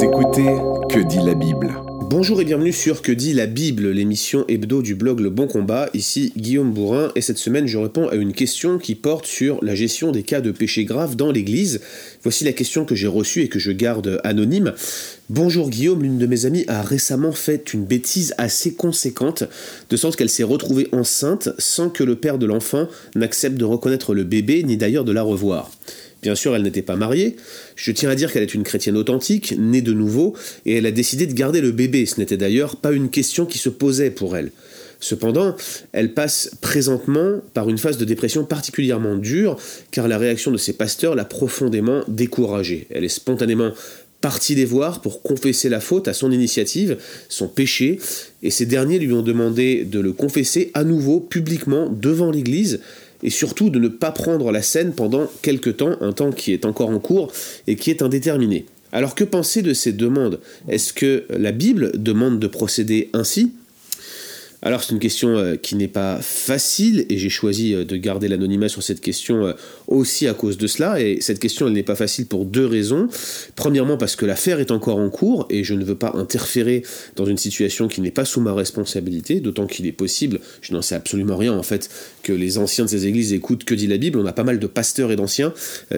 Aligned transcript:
Écoutez 0.00 0.46
Que 0.88 1.00
dit 1.00 1.18
la 1.24 1.34
Bible 1.34 1.74
Bonjour 2.02 2.40
et 2.40 2.44
bienvenue 2.44 2.72
sur 2.72 3.02
Que 3.02 3.10
dit 3.10 3.32
la 3.32 3.46
Bible, 3.46 3.90
l'émission 3.90 4.44
hebdo 4.46 4.80
du 4.80 4.94
blog 4.94 5.18
Le 5.18 5.28
Bon 5.28 5.48
Combat. 5.48 5.90
Ici 5.92 6.32
Guillaume 6.36 6.72
Bourrin 6.72 7.10
et 7.16 7.20
cette 7.20 7.38
semaine 7.38 7.66
je 7.66 7.78
réponds 7.78 8.08
à 8.08 8.14
une 8.14 8.32
question 8.32 8.78
qui 8.78 8.94
porte 8.94 9.26
sur 9.26 9.62
la 9.64 9.74
gestion 9.74 10.12
des 10.12 10.22
cas 10.22 10.40
de 10.40 10.52
péché 10.52 10.84
grave 10.84 11.16
dans 11.16 11.32
l'Église. 11.32 11.80
Voici 12.22 12.44
la 12.44 12.52
question 12.52 12.84
que 12.84 12.94
j'ai 12.94 13.08
reçue 13.08 13.42
et 13.42 13.48
que 13.48 13.58
je 13.58 13.72
garde 13.72 14.20
anonyme. 14.22 14.72
Bonjour 15.30 15.68
Guillaume, 15.68 16.02
l'une 16.02 16.18
de 16.18 16.26
mes 16.26 16.46
amies 16.46 16.64
a 16.68 16.80
récemment 16.80 17.32
fait 17.32 17.74
une 17.74 17.84
bêtise 17.84 18.34
assez 18.38 18.74
conséquente, 18.74 19.44
de 19.90 19.96
sorte 19.96 20.16
qu'elle 20.16 20.30
s'est 20.30 20.44
retrouvée 20.44 20.88
enceinte 20.92 21.50
sans 21.58 21.90
que 21.90 22.04
le 22.04 22.14
père 22.16 22.38
de 22.38 22.46
l'enfant 22.46 22.88
n'accepte 23.16 23.56
de 23.56 23.64
reconnaître 23.64 24.14
le 24.14 24.24
bébé 24.24 24.62
ni 24.62 24.76
d'ailleurs 24.76 25.04
de 25.04 25.12
la 25.12 25.22
revoir. 25.22 25.70
Bien 26.22 26.34
sûr, 26.34 26.56
elle 26.56 26.62
n'était 26.62 26.82
pas 26.82 26.96
mariée. 26.96 27.36
Je 27.76 27.92
tiens 27.92 28.10
à 28.10 28.14
dire 28.14 28.32
qu'elle 28.32 28.42
est 28.42 28.54
une 28.54 28.64
chrétienne 28.64 28.96
authentique, 28.96 29.54
née 29.56 29.82
de 29.82 29.92
nouveau, 29.92 30.34
et 30.66 30.74
elle 30.74 30.86
a 30.86 30.90
décidé 30.90 31.26
de 31.26 31.32
garder 31.32 31.60
le 31.60 31.70
bébé. 31.70 32.06
Ce 32.06 32.18
n'était 32.18 32.36
d'ailleurs 32.36 32.76
pas 32.76 32.92
une 32.92 33.08
question 33.08 33.46
qui 33.46 33.58
se 33.58 33.68
posait 33.68 34.10
pour 34.10 34.36
elle. 34.36 34.50
Cependant, 35.00 35.54
elle 35.92 36.12
passe 36.12 36.50
présentement 36.60 37.40
par 37.54 37.68
une 37.68 37.78
phase 37.78 37.98
de 37.98 38.04
dépression 38.04 38.44
particulièrement 38.44 39.16
dure, 39.16 39.56
car 39.92 40.08
la 40.08 40.18
réaction 40.18 40.50
de 40.50 40.56
ses 40.56 40.72
pasteurs 40.72 41.14
l'a 41.14 41.24
profondément 41.24 42.02
découragée. 42.08 42.88
Elle 42.90 43.04
est 43.04 43.08
spontanément 43.08 43.72
partie 44.20 44.56
les 44.56 44.64
voir 44.64 45.00
pour 45.00 45.22
confesser 45.22 45.68
la 45.68 45.78
faute 45.78 46.08
à 46.08 46.12
son 46.12 46.32
initiative, 46.32 46.98
son 47.28 47.46
péché, 47.46 48.00
et 48.42 48.50
ces 48.50 48.66
derniers 48.66 48.98
lui 48.98 49.12
ont 49.12 49.22
demandé 49.22 49.84
de 49.84 50.00
le 50.00 50.12
confesser 50.12 50.72
à 50.74 50.82
nouveau 50.82 51.20
publiquement 51.20 51.88
devant 51.88 52.32
l'Église, 52.32 52.80
et 53.22 53.30
surtout 53.30 53.70
de 53.70 53.78
ne 53.78 53.88
pas 53.88 54.10
prendre 54.10 54.52
la 54.52 54.62
scène 54.62 54.92
pendant 54.92 55.26
quelque 55.42 55.70
temps, 55.70 55.96
un 56.00 56.12
temps 56.12 56.30
qui 56.30 56.52
est 56.52 56.64
encore 56.64 56.90
en 56.90 56.98
cours 56.98 57.32
et 57.66 57.76
qui 57.76 57.90
est 57.90 58.02
indéterminé. 58.02 58.66
Alors 58.92 59.14
que 59.14 59.24
penser 59.24 59.62
de 59.62 59.74
ces 59.74 59.92
demandes? 59.92 60.40
Est-ce 60.68 60.92
que 60.92 61.24
la 61.28 61.52
Bible 61.52 61.92
demande 61.94 62.38
de 62.38 62.46
procéder 62.46 63.10
ainsi? 63.12 63.52
Alors 64.60 64.82
c'est 64.82 64.92
une 64.92 64.98
question 64.98 65.36
euh, 65.36 65.54
qui 65.54 65.76
n'est 65.76 65.86
pas 65.86 66.18
facile 66.20 67.06
et 67.08 67.16
j'ai 67.16 67.28
choisi 67.28 67.74
euh, 67.74 67.84
de 67.84 67.96
garder 67.96 68.26
l'anonymat 68.26 68.68
sur 68.68 68.82
cette 68.82 69.00
question 69.00 69.46
euh, 69.46 69.52
aussi 69.86 70.26
à 70.26 70.34
cause 70.34 70.58
de 70.58 70.66
cela 70.66 71.00
et 71.00 71.20
cette 71.20 71.38
question 71.38 71.68
elle 71.68 71.74
n'est 71.74 71.84
pas 71.84 71.94
facile 71.94 72.26
pour 72.26 72.44
deux 72.44 72.66
raisons. 72.66 73.08
Premièrement 73.54 73.96
parce 73.96 74.16
que 74.16 74.26
l'affaire 74.26 74.58
est 74.58 74.72
encore 74.72 74.96
en 74.96 75.10
cours 75.10 75.46
et 75.48 75.62
je 75.62 75.74
ne 75.74 75.84
veux 75.84 75.94
pas 75.94 76.12
interférer 76.16 76.82
dans 77.14 77.24
une 77.24 77.36
situation 77.36 77.86
qui 77.86 78.00
n'est 78.00 78.10
pas 78.10 78.24
sous 78.24 78.40
ma 78.40 78.52
responsabilité, 78.52 79.38
d'autant 79.38 79.68
qu'il 79.68 79.86
est 79.86 79.92
possible, 79.92 80.40
je 80.60 80.72
n'en 80.72 80.82
sais 80.82 80.96
absolument 80.96 81.36
rien 81.36 81.52
en 81.52 81.62
fait, 81.62 81.88
que 82.24 82.32
les 82.32 82.58
anciens 82.58 82.84
de 82.84 82.90
ces 82.90 83.06
églises 83.06 83.32
écoutent 83.32 83.64
que 83.64 83.74
dit 83.74 83.86
la 83.86 83.96
Bible. 83.96 84.18
On 84.18 84.26
a 84.26 84.32
pas 84.32 84.44
mal 84.44 84.58
de 84.58 84.66
pasteurs 84.66 85.12
et 85.12 85.16
d'anciens 85.16 85.54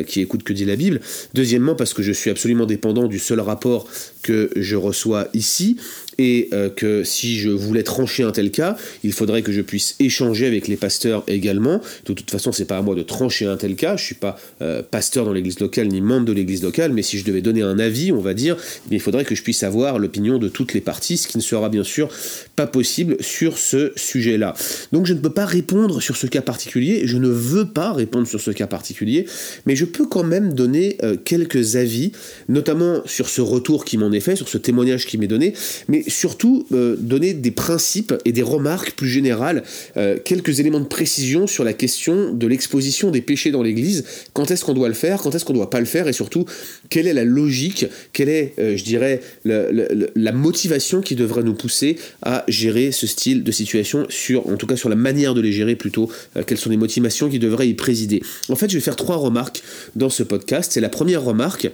qui 0.07 0.21
écoutent 0.21 0.43
que 0.43 0.53
dit 0.53 0.67
la 0.67 0.77
Bible. 0.77 1.01
Deuxièmement 1.33 1.75
parce 1.75 1.95
que 1.95 2.03
je 2.03 2.13
suis 2.13 2.31
absolument 2.31 2.67
dépendant 2.67 3.07
du 3.07 3.19
seul 3.19 3.41
rapport 3.41 3.89
que 4.23 4.51
je 4.55 4.77
reçois 4.77 5.29
ici 5.33 5.77
et 6.21 6.51
euh, 6.53 6.69
que 6.69 7.03
si 7.03 7.39
je 7.39 7.49
voulais 7.49 7.83
trancher 7.83 8.25
un 8.25 8.31
tel 8.31 8.51
cas, 8.51 8.77
il 9.03 9.15
faudrait 9.15 9.41
que 9.41 9.53
je 9.53 9.63
puisse 9.63 9.97
échanger 10.01 10.47
avec 10.47 10.69
les 10.69 10.77
pasteurs 10.77 11.25
également. 11.29 11.81
De 12.05 12.13
toute 12.13 12.31
façon, 12.31 12.53
c'est 12.53 12.67
pas 12.67 12.77
à 12.77 12.83
moi 12.83 12.95
de 12.95 13.03
trancher 13.03 13.47
un 13.47 13.57
tel 13.57 13.75
cas. 13.75 13.97
Je 13.97 14.05
suis 14.05 14.15
pas 14.15 14.39
euh, 14.61 14.83
pasteur 14.83 15.25
dans 15.25 15.33
l'église 15.33 15.59
locale 15.61 15.89
ni 15.89 16.03
membre 16.03 16.27
de 16.27 16.33
l'église 16.33 16.63
locale, 16.63 16.93
mais 16.93 17.01
si 17.01 17.19
je 17.19 17.25
devais 17.25 17.41
donner 17.41 17.63
un 17.63 17.79
avis, 17.79 18.13
on 18.13 18.21
va 18.21 18.35
dire, 18.35 18.59
eh 18.91 18.95
il 18.95 19.01
faudrait 19.01 19.25
que 19.25 19.35
je 19.35 19.43
puisse 19.43 19.63
avoir 19.63 19.99
l'opinion 19.99 20.37
de 20.37 20.51
toutes 20.51 20.75
les 20.75 20.83
parties, 20.83 21.17
ce 21.17 21.27
qui 21.27 21.39
ne 21.39 21.43
sera 21.43 21.71
bien 21.71 21.85
sûr 21.85 22.11
pas 22.55 22.67
possible 22.67 23.17
sur 23.21 23.57
ce 23.57 23.93
sujet-là. 23.97 24.53
Donc 24.93 25.07
je 25.07 25.15
ne 25.15 25.21
peux 25.21 25.33
pas 25.33 25.47
répondre 25.47 26.03
sur 26.03 26.19
ce 26.19 26.27
cas 26.27 26.43
particulier, 26.43 27.07
je 27.07 27.17
ne 27.17 27.29
veux 27.29 27.65
pas 27.65 27.95
répondre 27.95 28.29
sur 28.29 28.43
ce 28.43 28.51
cas 28.51 28.67
particulier, 28.67 29.25
mais 29.65 29.75
je 29.75 29.87
peux 29.87 30.07
quand 30.07 30.25
même 30.25 30.53
donner 30.53 30.99
euh, 31.03 31.17
quelques 31.17 31.77
avis, 31.77 32.13
notamment 32.51 33.01
sur 33.07 33.31
ce 33.31 33.41
retour 33.41 33.87
qui 33.87 33.97
m'en 33.97 34.13
est 34.13 34.21
fait, 34.21 34.37
sur 34.37 34.51
ce 34.51 34.59
témoignage 34.59 35.07
qui 35.07 35.17
m'est 35.17 35.27
donné, 35.27 35.55
mais 35.89 36.05
surtout 36.11 36.67
euh, 36.73 36.97
donner 36.99 37.35
des 37.35 37.51
principes 37.51 38.15
et 38.25 38.33
des 38.33 38.43
remarques 38.43 38.93
plus 38.93 39.09
générales, 39.09 39.63
euh, 39.97 40.19
quelques 40.23 40.61
éléments 40.61 40.81
de 40.81 40.87
précision 40.87 41.47
sur 41.47 41.65
la 41.65 41.73
question 41.73 42.33
de 42.33 42.47
l'exposition 42.47 43.11
des 43.11 43.21
péchés 43.21 43.51
dans 43.51 43.63
l'Église, 43.63 44.05
quand 44.33 44.51
est-ce 44.51 44.65
qu'on 44.65 44.75
doit 44.75 44.89
le 44.89 44.95
faire, 44.95 45.21
quand 45.23 45.35
est-ce 45.35 45.45
qu'on 45.45 45.53
ne 45.53 45.59
doit 45.59 45.71
pas 45.71 45.81
le 45.81 45.87
faire, 45.87 46.09
et 46.09 46.13
surtout 46.13 46.45
quelle 46.89 47.07
est 47.07 47.15
la 47.15 47.25
logique, 47.25 47.87
quelle 48.13 48.29
est, 48.29 48.55
euh, 48.59 48.77
je 48.77 48.85
dirais, 48.85 49.21
la, 49.45 50.33
motivation 50.33 51.01
qui 51.01 51.17
devrait 51.17 51.43
nous 51.43 51.55
pousser 51.55 51.97
à 52.23 52.45
gérer 52.49 52.93
ce 52.93 53.07
style 53.07 53.43
de 53.43 53.53
situation, 53.53 54.07
sur, 54.09 54.49
en 54.49 54.57
tout 54.57 54.67
cas 54.67 54.77
sur 54.77 54.89
la 54.89 54.97
manière 54.97 55.35
de 55.35 55.41
les 55.41 55.53
gérer 55.53 55.77
plutôt, 55.77 56.11
quelles 56.47 56.57
sont 56.57 56.71
les 56.71 56.77
motivations 56.77 57.29
qui 57.29 57.39
devraient 57.39 57.69
y 57.69 57.75
présider? 57.75 58.23
En 58.49 58.57
fait, 58.57 58.71
je 58.71 58.77
vais 58.77 58.81
faire 58.81 58.97
trois 58.97 59.17
remarques 59.17 59.63
dans 59.97 60.09
ce 60.09 60.23
podcast. 60.23 60.73
C'est 60.73 60.81
la 60.81 60.89
première 60.89 61.23
remarque, 61.23 61.71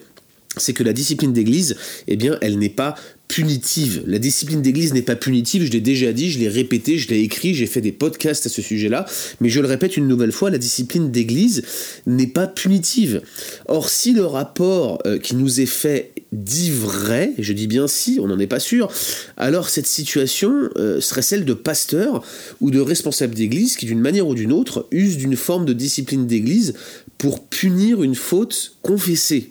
c'est 0.56 0.72
que 0.72 0.82
la 0.82 0.92
discipline 0.92 1.32
d'église, 1.32 1.76
eh 2.08 2.16
bien, 2.16 2.38
elle 2.40 2.58
n'est 2.58 2.68
pas 2.68 2.94
punitive. 3.28 4.02
La 4.06 4.18
discipline 4.18 4.62
d'église 4.62 4.94
n'est 4.94 5.02
pas 5.02 5.16
punitive, 5.16 5.64
je 5.64 5.72
l'ai 5.72 5.80
déjà 5.80 6.12
dit, 6.12 6.30
je 6.30 6.38
l'ai 6.38 6.48
répété, 6.48 6.98
je 6.98 7.08
l'ai 7.08 7.20
écrit, 7.20 7.54
j'ai 7.54 7.66
fait 7.66 7.80
des 7.80 7.92
podcasts 7.92 8.46
à 8.46 8.48
ce 8.48 8.62
sujet-là, 8.62 9.06
mais 9.40 9.48
je 9.48 9.60
le 9.60 9.66
répète 9.66 9.96
une 9.96 10.06
nouvelle 10.06 10.32
fois, 10.32 10.50
la 10.50 10.58
discipline 10.58 11.10
d'église 11.10 11.62
n'est 12.06 12.28
pas 12.28 12.46
punitive. 12.46 13.22
Or, 13.66 13.88
si 13.88 14.12
le 14.12 14.24
rapport 14.24 15.00
euh, 15.06 15.18
qui 15.18 15.34
nous 15.34 15.60
est 15.60 15.66
fait 15.66 16.12
dit 16.32 16.70
vrai, 16.70 17.32
je 17.38 17.52
dis 17.52 17.66
bien 17.66 17.88
si, 17.88 18.18
on 18.20 18.28
n'en 18.28 18.38
est 18.38 18.46
pas 18.46 18.60
sûr, 18.60 18.90
alors 19.36 19.68
cette 19.68 19.86
situation 19.86 20.68
euh, 20.76 21.00
serait 21.00 21.22
celle 21.22 21.44
de 21.44 21.54
pasteurs 21.54 22.22
ou 22.60 22.70
de 22.70 22.80
responsables 22.80 23.34
d'église 23.34 23.76
qui, 23.76 23.86
d'une 23.86 24.00
manière 24.00 24.28
ou 24.28 24.34
d'une 24.34 24.52
autre, 24.52 24.86
usent 24.90 25.16
d'une 25.16 25.36
forme 25.36 25.64
de 25.64 25.72
discipline 25.72 26.26
d'église 26.26 26.74
pour 27.18 27.44
punir 27.44 28.02
une 28.02 28.14
faute 28.14 28.76
confessée. 28.82 29.50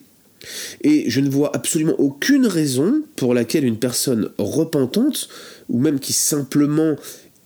Et 0.81 1.09
je 1.09 1.19
ne 1.19 1.29
vois 1.29 1.55
absolument 1.55 1.95
aucune 1.97 2.47
raison 2.47 3.01
pour 3.15 3.33
laquelle 3.33 3.65
une 3.65 3.79
personne 3.79 4.29
repentante, 4.37 5.29
ou 5.69 5.79
même 5.79 5.99
qui 5.99 6.13
simplement 6.13 6.95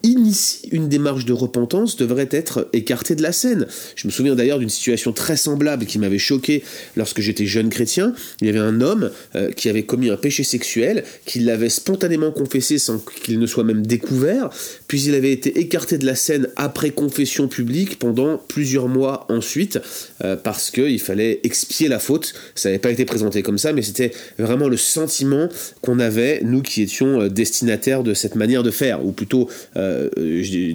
initie 0.04 0.70
une 0.72 0.88
démarche 0.88 1.26
de 1.26 1.34
repentance 1.34 1.96
devrait 1.98 2.30
être 2.32 2.70
écartée 2.74 3.16
de 3.16 3.22
la 3.22 3.32
scène. 3.32 3.68
Je 3.96 4.08
me 4.08 4.12
souviens 4.12 4.36
d'ailleurs 4.36 4.60
d'une 4.60 4.70
situation 4.70 5.12
très 5.12 5.36
semblable 5.36 5.86
qui 5.86 6.00
m'avait 6.00 6.20
choqué 6.20 6.64
lorsque 6.96 7.22
j'étais 7.22 7.46
jeune 7.46 7.70
chrétien. 7.70 8.14
Il 8.42 8.48
y 8.48 8.50
avait 8.50 8.60
un 8.60 8.82
homme 8.82 9.12
euh, 9.36 9.52
qui 9.52 9.70
avait 9.70 9.84
commis 9.84 10.10
un 10.10 10.18
péché 10.18 10.44
sexuel, 10.44 11.04
qui 11.26 11.40
l'avait 11.40 11.70
spontanément 11.70 12.32
confessé 12.32 12.78
sans 12.78 13.00
qu'il 13.00 13.40
ne 13.40 13.46
soit 13.46 13.64
même 13.64 13.86
découvert, 13.86 14.50
puis 14.88 15.02
il 15.04 15.16
avait 15.16 15.32
été 15.32 15.60
écarté 15.60 15.98
de 15.98 16.06
la 16.06 16.16
scène 16.16 16.48
après 16.56 16.92
confession 16.92 17.48
publique 17.48 18.00
pendant 18.00 18.38
plusieurs 18.38 18.88
mois 18.88 19.26
ensuite, 19.30 19.80
euh, 20.24 20.36
parce 20.36 20.72
qu'il 20.72 21.00
fallait 21.00 21.40
expier 21.44 21.88
la 21.88 22.00
faute. 22.00 22.34
Ça 22.56 22.70
n'avait 22.70 22.80
pas 22.80 22.92
été 22.92 23.06
présenté 23.06 23.42
comme 23.42 23.58
ça, 23.58 23.74
mais 23.74 23.82
c'était 23.82 24.12
vraiment 24.38 24.68
le 24.68 24.78
sentiment 24.78 25.50
qu'on 25.82 26.00
avait, 26.00 26.42
nous 26.44 26.62
qui 26.62 26.82
étions 26.82 27.22
euh, 27.22 27.30
destinataires 27.30 28.04
de 28.04 28.14
cette 28.14 28.36
manière 28.36 28.64
de 28.64 28.72
faire, 28.72 29.06
ou 29.06 29.12
plutôt... 29.12 29.50
Euh, 29.76 29.89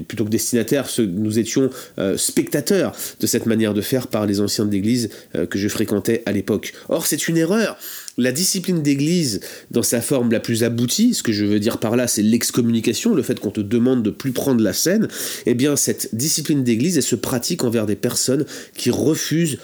plutôt 0.07 0.25
que 0.25 0.31
destinataires, 0.31 0.89
nous 0.99 1.39
étions 1.39 1.71
euh, 1.99 2.17
spectateurs 2.17 2.95
de 3.21 3.27
cette 3.27 3.47
manière 3.47 3.75
de 3.75 3.81
faire 3.81 4.09
par 4.09 4.27
les 4.27 4.41
anciens 4.41 4.65
de 4.65 4.73
l'Église 4.73 5.11
euh, 5.35 5.47
que 5.47 5.59
je 5.59 5.69
fréquentais 5.69 6.23
à 6.27 6.33
l'époque. 6.33 6.73
Or, 6.89 7.07
c'est 7.07 7.29
une 7.29 7.37
erreur. 7.37 7.77
La 8.17 8.31
discipline 8.31 8.83
d'église, 8.83 9.41
dans 9.73 9.83
sa 9.83 10.01
forme 10.01 10.31
la 10.31 10.39
plus 10.39 10.63
aboutie, 10.63 11.15
ce 11.15 11.23
que 11.23 11.33
je 11.33 11.45
veux 11.45 11.59
dire 11.59 11.79
par 11.79 11.97
là, 11.97 12.07
c'est 12.07 12.23
l'excommunication, 12.23 13.15
le 13.15 13.23
fait 13.23 13.41
qu'on 13.41 13.51
te 13.51 13.61
demande 13.61 14.03
de 14.05 14.11
plus 14.11 14.33
prendre 14.33 14.63
la 14.63 14.73
scène, 14.73 15.09
eh 15.47 15.55
bien, 15.55 15.75
cette 15.75 16.15
discipline 16.15 16.63
d'église, 16.63 16.97
elle 16.97 17.03
se 17.03 17.17
pratique 17.17 17.65
envers 17.65 17.87
des 17.87 17.97
personnes 17.97 18.45
qui 18.77 18.91
refusent 18.91 19.59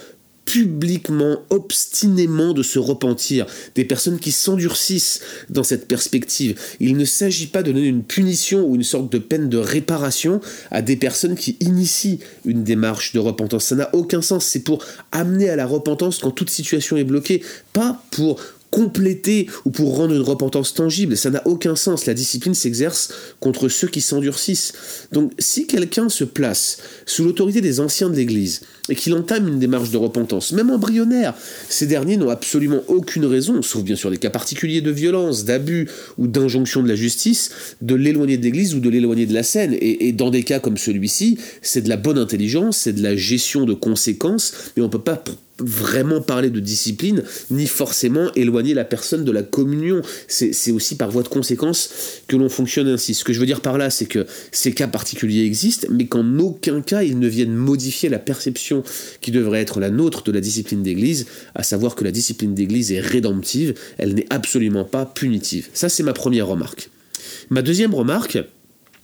publiquement, 0.44 1.42
obstinément 1.50 2.52
de 2.52 2.62
se 2.62 2.78
repentir, 2.78 3.46
des 3.74 3.84
personnes 3.84 4.18
qui 4.18 4.32
s'endurcissent 4.32 5.20
dans 5.48 5.62
cette 5.62 5.86
perspective. 5.86 6.58
Il 6.80 6.96
ne 6.96 7.04
s'agit 7.04 7.46
pas 7.46 7.62
de 7.62 7.70
donner 7.72 7.86
une 7.86 8.02
punition 8.02 8.66
ou 8.66 8.74
une 8.74 8.82
sorte 8.82 9.12
de 9.12 9.18
peine 9.18 9.48
de 9.48 9.58
réparation 9.58 10.40
à 10.70 10.82
des 10.82 10.96
personnes 10.96 11.36
qui 11.36 11.56
initient 11.60 12.18
une 12.44 12.64
démarche 12.64 13.12
de 13.12 13.20
repentance. 13.20 13.66
Ça 13.66 13.76
n'a 13.76 13.94
aucun 13.94 14.22
sens, 14.22 14.44
c'est 14.44 14.64
pour 14.64 14.84
amener 15.12 15.50
à 15.50 15.56
la 15.56 15.66
repentance 15.66 16.18
quand 16.18 16.30
toute 16.30 16.50
situation 16.50 16.96
est 16.96 17.04
bloquée, 17.04 17.42
pas 17.72 18.02
pour 18.10 18.40
compléter 18.70 19.48
ou 19.64 19.70
pour 19.70 19.96
rendre 19.96 20.14
une 20.14 20.22
repentance 20.22 20.74
tangible. 20.74 21.16
Ça 21.16 21.30
n'a 21.30 21.46
aucun 21.46 21.76
sens. 21.76 22.06
La 22.06 22.14
discipline 22.14 22.54
s'exerce 22.54 23.12
contre 23.40 23.68
ceux 23.68 23.88
qui 23.88 24.00
s'endurcissent. 24.00 24.72
Donc 25.12 25.32
si 25.38 25.66
quelqu'un 25.66 26.08
se 26.08 26.24
place 26.24 26.78
sous 27.06 27.24
l'autorité 27.24 27.60
des 27.60 27.80
anciens 27.80 28.10
de 28.10 28.16
l'Église 28.16 28.62
et 28.90 28.94
qu'il 28.94 29.14
entame 29.14 29.48
une 29.48 29.58
démarche 29.58 29.90
de 29.90 29.96
repentance, 29.96 30.52
même 30.52 30.70
embryonnaire, 30.70 31.34
ces 31.68 31.86
derniers 31.86 32.16
n'ont 32.16 32.28
absolument 32.28 32.82
aucune 32.88 33.24
raison, 33.24 33.62
sauf 33.62 33.82
bien 33.82 33.96
sûr 33.96 34.10
des 34.10 34.18
cas 34.18 34.30
particuliers 34.30 34.80
de 34.80 34.90
violence, 34.90 35.44
d'abus 35.44 35.88
ou 36.18 36.26
d'injonction 36.26 36.82
de 36.82 36.88
la 36.88 36.96
justice, 36.96 37.76
de 37.80 37.94
l'éloigner 37.94 38.36
de 38.36 38.42
l'Église 38.42 38.74
ou 38.74 38.80
de 38.80 38.90
l'éloigner 38.90 39.26
de 39.26 39.34
la 39.34 39.42
scène. 39.42 39.72
Et, 39.74 40.08
et 40.08 40.12
dans 40.12 40.30
des 40.30 40.42
cas 40.42 40.58
comme 40.58 40.76
celui-ci, 40.76 41.38
c'est 41.62 41.82
de 41.82 41.88
la 41.88 41.96
bonne 41.96 42.18
intelligence, 42.18 42.78
c'est 42.78 42.92
de 42.92 43.02
la 43.02 43.16
gestion 43.16 43.64
de 43.64 43.74
conséquences, 43.74 44.52
mais 44.76 44.82
on 44.82 44.86
ne 44.86 44.90
peut 44.90 44.98
pas 44.98 45.22
vraiment 45.60 46.20
parler 46.20 46.50
de 46.50 46.60
discipline, 46.60 47.22
ni 47.50 47.66
forcément 47.66 48.32
éloigner 48.34 48.74
la 48.74 48.84
personne 48.84 49.24
de 49.24 49.32
la 49.32 49.42
communion. 49.42 50.02
C'est 50.28 50.70
aussi 50.70 50.96
par 50.96 51.10
voie 51.10 51.22
de 51.22 51.28
conséquence 51.28 51.90
que 52.26 52.36
l'on 52.36 52.48
fonctionne 52.48 52.88
ainsi. 52.88 53.14
Ce 53.14 53.24
que 53.24 53.32
je 53.32 53.40
veux 53.40 53.46
dire 53.46 53.60
par 53.60 53.78
là, 53.78 53.90
c'est 53.90 54.06
que 54.06 54.26
ces 54.52 54.72
cas 54.72 54.88
particuliers 54.88 55.44
existent, 55.44 55.86
mais 55.90 56.06
qu'en 56.06 56.38
aucun 56.38 56.82
cas 56.82 57.02
ils 57.02 57.18
ne 57.18 57.28
viennent 57.28 57.54
modifier 57.54 58.08
la 58.08 58.18
perception 58.18 58.82
qui 59.20 59.30
devrait 59.30 59.60
être 59.60 59.80
la 59.80 59.90
nôtre 59.90 60.22
de 60.22 60.32
la 60.32 60.40
discipline 60.40 60.82
d'Église, 60.82 61.26
à 61.54 61.62
savoir 61.62 61.94
que 61.94 62.04
la 62.04 62.10
discipline 62.10 62.54
d'Église 62.54 62.92
est 62.92 63.00
rédemptive, 63.00 63.74
elle 63.98 64.14
n'est 64.14 64.26
absolument 64.30 64.84
pas 64.84 65.06
punitive. 65.06 65.68
Ça, 65.72 65.88
c'est 65.88 66.02
ma 66.02 66.12
première 66.12 66.46
remarque. 66.46 66.90
Ma 67.50 67.62
deuxième 67.62 67.94
remarque, 67.94 68.38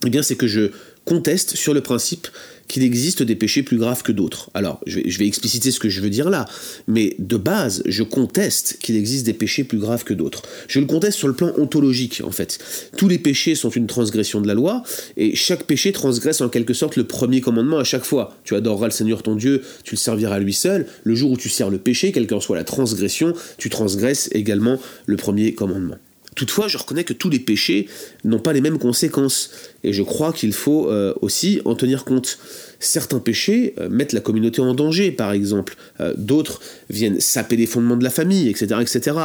eh 0.04 0.10
bien, 0.10 0.22
c'est 0.22 0.36
que 0.36 0.46
je 0.46 0.70
conteste 1.04 1.56
sur 1.56 1.72
le 1.72 1.80
principe 1.80 2.28
qu'il 2.68 2.82
existe 2.82 3.22
des 3.22 3.36
péchés 3.36 3.62
plus 3.62 3.78
graves 3.78 4.02
que 4.02 4.12
d'autres. 4.12 4.50
Alors, 4.54 4.80
je 4.86 5.00
vais, 5.00 5.26
expliciter 5.26 5.70
ce 5.70 5.80
que 5.80 5.88
je 5.88 6.00
veux 6.00 6.10
dire 6.10 6.30
là, 6.30 6.46
mais 6.86 7.14
de 7.18 7.36
base, 7.36 7.82
je 7.86 8.02
conteste 8.02 8.78
qu'il 8.80 8.96
existe 8.96 9.26
des 9.26 9.32
péchés 9.32 9.64
plus 9.64 9.78
graves 9.78 10.04
que 10.04 10.14
d'autres. 10.14 10.42
Je 10.68 10.80
le 10.80 10.86
conteste 10.86 11.18
sur 11.18 11.28
le 11.28 11.34
plan 11.34 11.52
ontologique, 11.58 12.22
en 12.24 12.30
fait. 12.30 12.58
Tous 12.96 13.08
les 13.08 13.18
péchés 13.18 13.54
sont 13.54 13.70
une 13.70 13.86
transgression 13.86 14.40
de 14.40 14.46
la 14.46 14.54
loi, 14.54 14.82
et 15.16 15.34
chaque 15.34 15.64
péché 15.64 15.92
transgresse 15.92 16.40
en 16.40 16.48
quelque 16.48 16.74
sorte 16.74 16.96
le 16.96 17.04
premier 17.04 17.40
commandement 17.40 17.78
à 17.78 17.84
chaque 17.84 18.04
fois. 18.04 18.36
Tu 18.44 18.54
adoreras 18.54 18.86
le 18.86 18.92
Seigneur 18.92 19.22
ton 19.22 19.34
Dieu, 19.34 19.62
tu 19.84 19.94
le 19.94 19.98
serviras 19.98 20.36
à 20.36 20.38
lui 20.38 20.54
seul. 20.54 20.86
Le 21.04 21.14
jour 21.14 21.30
où 21.32 21.36
tu 21.36 21.48
sers 21.48 21.70
le 21.70 21.78
péché, 21.78 22.12
quelle 22.12 22.26
qu'en 22.26 22.40
soit 22.40 22.56
la 22.56 22.64
transgression, 22.64 23.34
tu 23.58 23.70
transgresses 23.70 24.28
également 24.32 24.78
le 25.06 25.16
premier 25.16 25.54
commandement. 25.54 25.96
Toutefois, 26.36 26.68
je 26.68 26.76
reconnais 26.76 27.02
que 27.02 27.14
tous 27.14 27.30
les 27.30 27.38
péchés 27.38 27.88
n'ont 28.22 28.38
pas 28.38 28.52
les 28.52 28.60
mêmes 28.60 28.78
conséquences, 28.78 29.50
et 29.82 29.94
je 29.94 30.02
crois 30.02 30.34
qu'il 30.34 30.52
faut 30.52 30.90
euh, 30.90 31.14
aussi 31.22 31.62
en 31.64 31.74
tenir 31.74 32.04
compte. 32.04 32.38
Certains 32.78 33.20
péchés 33.20 33.72
euh, 33.78 33.88
mettent 33.88 34.12
la 34.12 34.20
communauté 34.20 34.60
en 34.60 34.74
danger, 34.74 35.10
par 35.12 35.32
exemple. 35.32 35.76
Euh, 35.98 36.12
d'autres 36.18 36.60
viennent 36.90 37.20
saper 37.20 37.56
les 37.56 37.64
fondements 37.64 37.96
de 37.96 38.04
la 38.04 38.10
famille, 38.10 38.50
etc. 38.50 38.80
etc. 38.82 39.16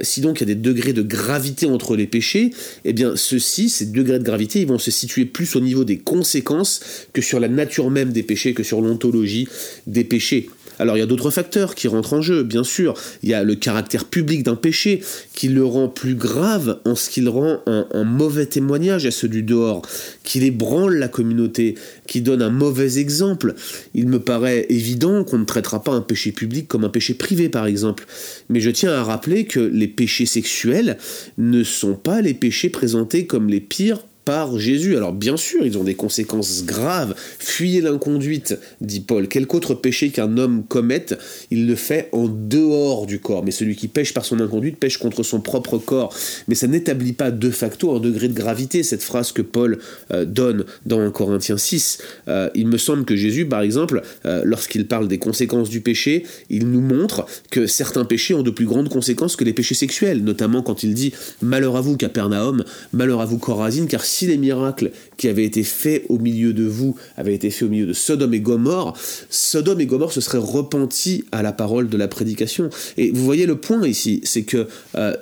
si 0.00 0.20
donc 0.20 0.40
il 0.40 0.48
y 0.48 0.52
a 0.52 0.54
des 0.54 0.60
degrés 0.60 0.92
de 0.92 1.02
gravité 1.02 1.66
entre 1.66 1.96
les 1.96 2.06
péchés, 2.06 2.52
eh 2.84 2.92
bien 2.92 3.16
ceux-ci, 3.16 3.68
ces 3.68 3.86
degrés 3.86 4.20
de 4.20 4.24
gravité, 4.24 4.60
ils 4.60 4.68
vont 4.68 4.78
se 4.78 4.92
situer 4.92 5.24
plus 5.24 5.56
au 5.56 5.60
niveau 5.60 5.82
des 5.82 5.98
conséquences 5.98 6.80
que 7.12 7.20
sur 7.20 7.40
la 7.40 7.48
nature 7.48 7.90
même 7.90 8.12
des 8.12 8.22
péchés, 8.22 8.54
que 8.54 8.62
sur 8.62 8.80
l'ontologie 8.80 9.48
des 9.88 10.04
péchés. 10.04 10.48
Alors 10.78 10.96
il 10.96 11.00
y 11.00 11.02
a 11.02 11.06
d'autres 11.06 11.30
facteurs 11.30 11.74
qui 11.74 11.88
rentrent 11.88 12.14
en 12.14 12.22
jeu, 12.22 12.42
bien 12.42 12.64
sûr. 12.64 12.94
Il 13.22 13.28
y 13.28 13.34
a 13.34 13.44
le 13.44 13.54
caractère 13.54 14.04
public 14.04 14.42
d'un 14.42 14.56
péché 14.56 15.02
qui 15.34 15.48
le 15.48 15.64
rend 15.64 15.88
plus 15.88 16.14
grave 16.14 16.80
en 16.84 16.94
ce 16.94 17.10
qu'il 17.10 17.28
rend 17.28 17.60
un, 17.66 18.04
mauvais 18.04 18.46
témoignage 18.46 19.06
à 19.06 19.10
ceux 19.10 19.28
du 19.28 19.42
dehors, 19.42 19.82
qu'il 20.24 20.42
ébranle 20.42 20.96
la 20.96 21.08
communauté, 21.08 21.76
qui 22.06 22.20
donne 22.20 22.42
un 22.42 22.50
mauvais 22.50 22.98
exemple. 22.98 23.54
Il 23.94 24.08
me 24.08 24.20
paraît 24.20 24.66
évident 24.68 25.24
qu'on 25.24 25.38
ne 25.38 25.44
traitera 25.44 25.82
pas 25.82 25.92
un 25.92 26.00
péché 26.00 26.32
public 26.32 26.68
comme 26.68 26.84
un 26.84 26.90
péché 26.90 27.14
privé, 27.14 27.48
par 27.48 27.66
exemple. 27.66 28.06
Mais 28.48 28.60
je 28.60 28.70
tiens 28.70 28.92
à 28.92 29.02
rappeler 29.02 29.44
que 29.44 29.60
les 29.60 29.88
péchés 29.88 30.26
sexuels 30.26 30.98
ne 31.38 31.62
sont 31.62 31.94
pas 31.94 32.20
les 32.20 32.34
péchés 32.34 32.68
présentés 32.68 33.26
comme 33.26 33.48
les 33.48 33.60
pires 33.60 34.00
par 34.24 34.58
Jésus. 34.58 34.96
Alors 34.96 35.12
bien 35.12 35.36
sûr, 35.36 35.64
ils 35.64 35.78
ont 35.78 35.84
des 35.84 35.94
conséquences 35.94 36.64
graves. 36.64 37.14
Fuyez 37.38 37.80
l'inconduite, 37.80 38.58
dit 38.80 39.00
Paul. 39.00 39.28
Quelque 39.28 39.54
autre 39.54 39.74
péché 39.74 40.10
qu'un 40.10 40.36
homme 40.38 40.64
commette, 40.66 41.18
il 41.50 41.66
le 41.66 41.74
fait 41.74 42.08
en 42.12 42.28
dehors 42.28 43.06
du 43.06 43.20
corps. 43.20 43.44
Mais 43.44 43.50
celui 43.50 43.76
qui 43.76 43.88
pêche 43.88 44.14
par 44.14 44.24
son 44.24 44.40
inconduite 44.40 44.78
pêche 44.78 44.98
contre 44.98 45.22
son 45.22 45.40
propre 45.40 45.78
corps. 45.78 46.14
Mais 46.48 46.54
ça 46.54 46.66
n'établit 46.66 47.12
pas 47.12 47.30
de 47.30 47.50
facto 47.50 47.94
un 47.94 48.00
degré 48.00 48.28
de 48.28 48.34
gravité, 48.34 48.82
cette 48.82 49.02
phrase 49.02 49.32
que 49.32 49.42
Paul 49.42 49.78
euh, 50.12 50.24
donne 50.24 50.64
dans 50.86 51.00
1 51.00 51.10
Corinthiens 51.10 51.58
6. 51.58 51.98
Euh, 52.28 52.50
il 52.54 52.66
me 52.66 52.78
semble 52.78 53.04
que 53.04 53.16
Jésus, 53.16 53.46
par 53.46 53.62
exemple, 53.62 54.02
euh, 54.26 54.42
lorsqu'il 54.44 54.86
parle 54.86 55.08
des 55.08 55.18
conséquences 55.18 55.68
du 55.68 55.80
péché, 55.80 56.24
il 56.50 56.68
nous 56.68 56.80
montre 56.80 57.26
que 57.50 57.66
certains 57.66 58.04
péchés 58.04 58.34
ont 58.34 58.42
de 58.42 58.50
plus 58.50 58.66
grandes 58.66 58.88
conséquences 58.88 59.36
que 59.36 59.44
les 59.44 59.52
péchés 59.52 59.74
sexuels, 59.74 60.22
notamment 60.22 60.62
quand 60.62 60.82
il 60.82 60.94
dit 60.94 61.12
Malheur 61.42 61.76
à 61.76 61.80
vous, 61.80 61.96
Capernaum, 61.96 62.64
malheur 62.92 63.20
à 63.20 63.26
vous, 63.26 63.38
Corazine, 63.38 63.86
car 63.86 64.04
si 64.14 64.26
les 64.26 64.36
miracles 64.36 64.92
qui 65.16 65.28
avaient 65.28 65.44
été 65.44 65.64
faits 65.64 66.04
au 66.08 66.18
milieu 66.18 66.52
de 66.52 66.64
vous 66.64 66.96
avaient 67.16 67.34
été 67.34 67.50
faits 67.50 67.64
au 67.64 67.70
milieu 67.70 67.86
de 67.86 67.92
Sodome 67.92 68.34
et 68.34 68.40
Gomorre, 68.40 68.96
Sodome 69.28 69.80
et 69.80 69.86
Gomorre 69.86 70.12
se 70.12 70.20
seraient 70.20 70.38
repentis 70.38 71.24
à 71.32 71.42
la 71.42 71.52
parole 71.52 71.88
de 71.88 71.96
la 71.96 72.06
prédication. 72.06 72.70
Et 72.96 73.10
vous 73.10 73.24
voyez 73.24 73.46
le 73.46 73.56
point 73.56 73.86
ici, 73.86 74.20
c'est 74.22 74.44
que 74.44 74.68
euh, 74.96 75.14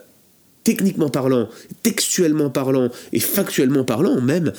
techniquement 0.64 1.08
parlant, 1.08 1.48
textuellement 1.82 2.50
parlant 2.50 2.90
et 3.12 3.20
factuellement 3.20 3.84
parlant 3.84 4.20
même, 4.20 4.52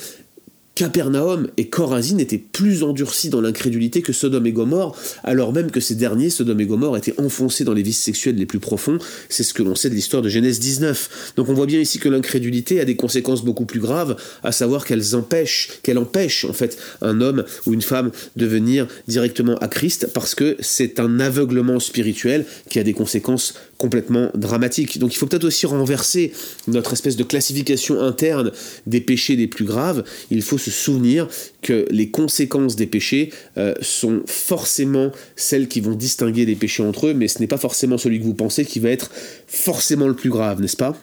Capernaum 0.74 1.48
et 1.56 1.68
Corazine 1.68 2.18
étaient 2.18 2.38
plus 2.38 2.82
endurcis 2.82 3.28
dans 3.28 3.40
l'incrédulité 3.40 4.02
que 4.02 4.12
Sodome 4.12 4.46
et 4.46 4.52
Gomorre, 4.52 4.96
alors 5.22 5.52
même 5.52 5.70
que 5.70 5.80
ces 5.80 5.94
derniers, 5.94 6.30
Sodome 6.30 6.60
et 6.60 6.66
Gomorre, 6.66 6.96
étaient 6.96 7.18
enfoncés 7.20 7.64
dans 7.64 7.74
les 7.74 7.82
vices 7.82 8.00
sexuels 8.00 8.34
les 8.34 8.46
plus 8.46 8.58
profonds. 8.58 8.98
C'est 9.28 9.44
ce 9.44 9.54
que 9.54 9.62
l'on 9.62 9.76
sait 9.76 9.88
de 9.88 9.94
l'histoire 9.94 10.22
de 10.22 10.28
Genèse 10.28 10.58
19. 10.58 11.34
Donc 11.36 11.48
on 11.48 11.54
voit 11.54 11.66
bien 11.66 11.78
ici 11.78 11.98
que 11.98 12.08
l'incrédulité 12.08 12.80
a 12.80 12.84
des 12.84 12.96
conséquences 12.96 13.44
beaucoup 13.44 13.66
plus 13.66 13.80
graves, 13.80 14.16
à 14.42 14.50
savoir 14.50 14.84
qu'elle 14.84 15.02
empêche, 15.14 15.68
qu'elle 15.82 15.98
empêche 15.98 16.44
en 16.44 16.52
fait 16.52 16.76
un 17.02 17.20
homme 17.20 17.44
ou 17.66 17.74
une 17.74 17.82
femme 17.82 18.10
de 18.34 18.46
venir 18.46 18.88
directement 19.06 19.56
à 19.58 19.68
Christ, 19.68 20.08
parce 20.12 20.34
que 20.34 20.56
c'est 20.58 20.98
un 20.98 21.20
aveuglement 21.20 21.78
spirituel 21.78 22.46
qui 22.68 22.80
a 22.80 22.82
des 22.82 22.94
conséquences 22.94 23.54
complètement 23.84 24.30
dramatiques. 24.34 24.98
Donc 24.98 25.12
il 25.12 25.18
faut 25.18 25.26
peut-être 25.26 25.44
aussi 25.44 25.66
renverser 25.66 26.32
notre 26.68 26.94
espèce 26.94 27.16
de 27.16 27.22
classification 27.22 28.00
interne 28.00 28.50
des 28.86 29.02
péchés 29.02 29.36
les 29.36 29.46
plus 29.46 29.66
graves. 29.66 30.04
Il 30.30 30.40
faut 30.40 30.56
se 30.56 30.70
souvenir 30.70 31.28
que 31.60 31.84
les 31.90 32.08
conséquences 32.08 32.76
des 32.76 32.86
péchés 32.86 33.30
euh, 33.58 33.74
sont 33.82 34.22
forcément 34.24 35.12
celles 35.36 35.68
qui 35.68 35.82
vont 35.82 35.94
distinguer 35.94 36.46
les 36.46 36.54
péchés 36.54 36.82
entre 36.82 37.08
eux, 37.08 37.14
mais 37.14 37.28
ce 37.28 37.40
n'est 37.40 37.46
pas 37.46 37.58
forcément 37.58 37.98
celui 37.98 38.20
que 38.20 38.24
vous 38.24 38.32
pensez 38.32 38.64
qui 38.64 38.80
va 38.80 38.88
être 38.88 39.10
forcément 39.46 40.08
le 40.08 40.14
plus 40.14 40.30
grave, 40.30 40.62
n'est-ce 40.62 40.78
pas? 40.78 40.96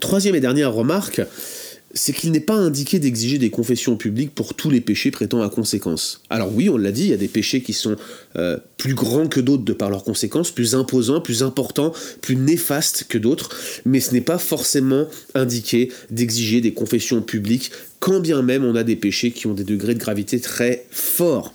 Troisième 0.00 0.34
et 0.34 0.40
dernière 0.40 0.72
remarque, 0.72 1.20
c'est 1.94 2.12
qu'il 2.12 2.32
n'est 2.32 2.40
pas 2.40 2.54
indiqué 2.54 2.98
d'exiger 2.98 3.38
des 3.38 3.50
confessions 3.50 3.96
publiques 3.96 4.34
pour 4.34 4.54
tous 4.54 4.70
les 4.70 4.80
péchés 4.80 5.10
prêtant 5.10 5.42
à 5.42 5.50
conséquence. 5.50 6.22
Alors 6.30 6.54
oui, 6.54 6.68
on 6.68 6.76
l'a 6.76 6.92
dit, 6.92 7.04
il 7.04 7.10
y 7.10 7.14
a 7.14 7.18
des 7.18 7.28
péchés 7.28 7.62
qui 7.62 7.72
sont 7.72 7.96
euh, 8.36 8.58
plus 8.78 8.94
grands 8.94 9.28
que 9.28 9.40
d'autres 9.40 9.64
de 9.64 9.72
par 9.72 9.90
leurs 9.90 10.04
conséquences, 10.04 10.50
plus 10.50 10.74
imposants, 10.74 11.20
plus 11.20 11.42
importants, 11.42 11.92
plus 12.20 12.36
néfastes 12.36 13.04
que 13.08 13.18
d'autres, 13.18 13.50
mais 13.84 14.00
ce 14.00 14.12
n'est 14.12 14.20
pas 14.20 14.38
forcément 14.38 15.06
indiqué 15.34 15.92
d'exiger 16.10 16.60
des 16.60 16.72
confessions 16.72 17.20
publiques, 17.20 17.70
quand 18.00 18.20
bien 18.20 18.42
même 18.42 18.64
on 18.64 18.74
a 18.74 18.84
des 18.84 18.96
péchés 18.96 19.30
qui 19.30 19.46
ont 19.46 19.54
des 19.54 19.64
degrés 19.64 19.94
de 19.94 20.00
gravité 20.00 20.40
très 20.40 20.86
forts. 20.90 21.54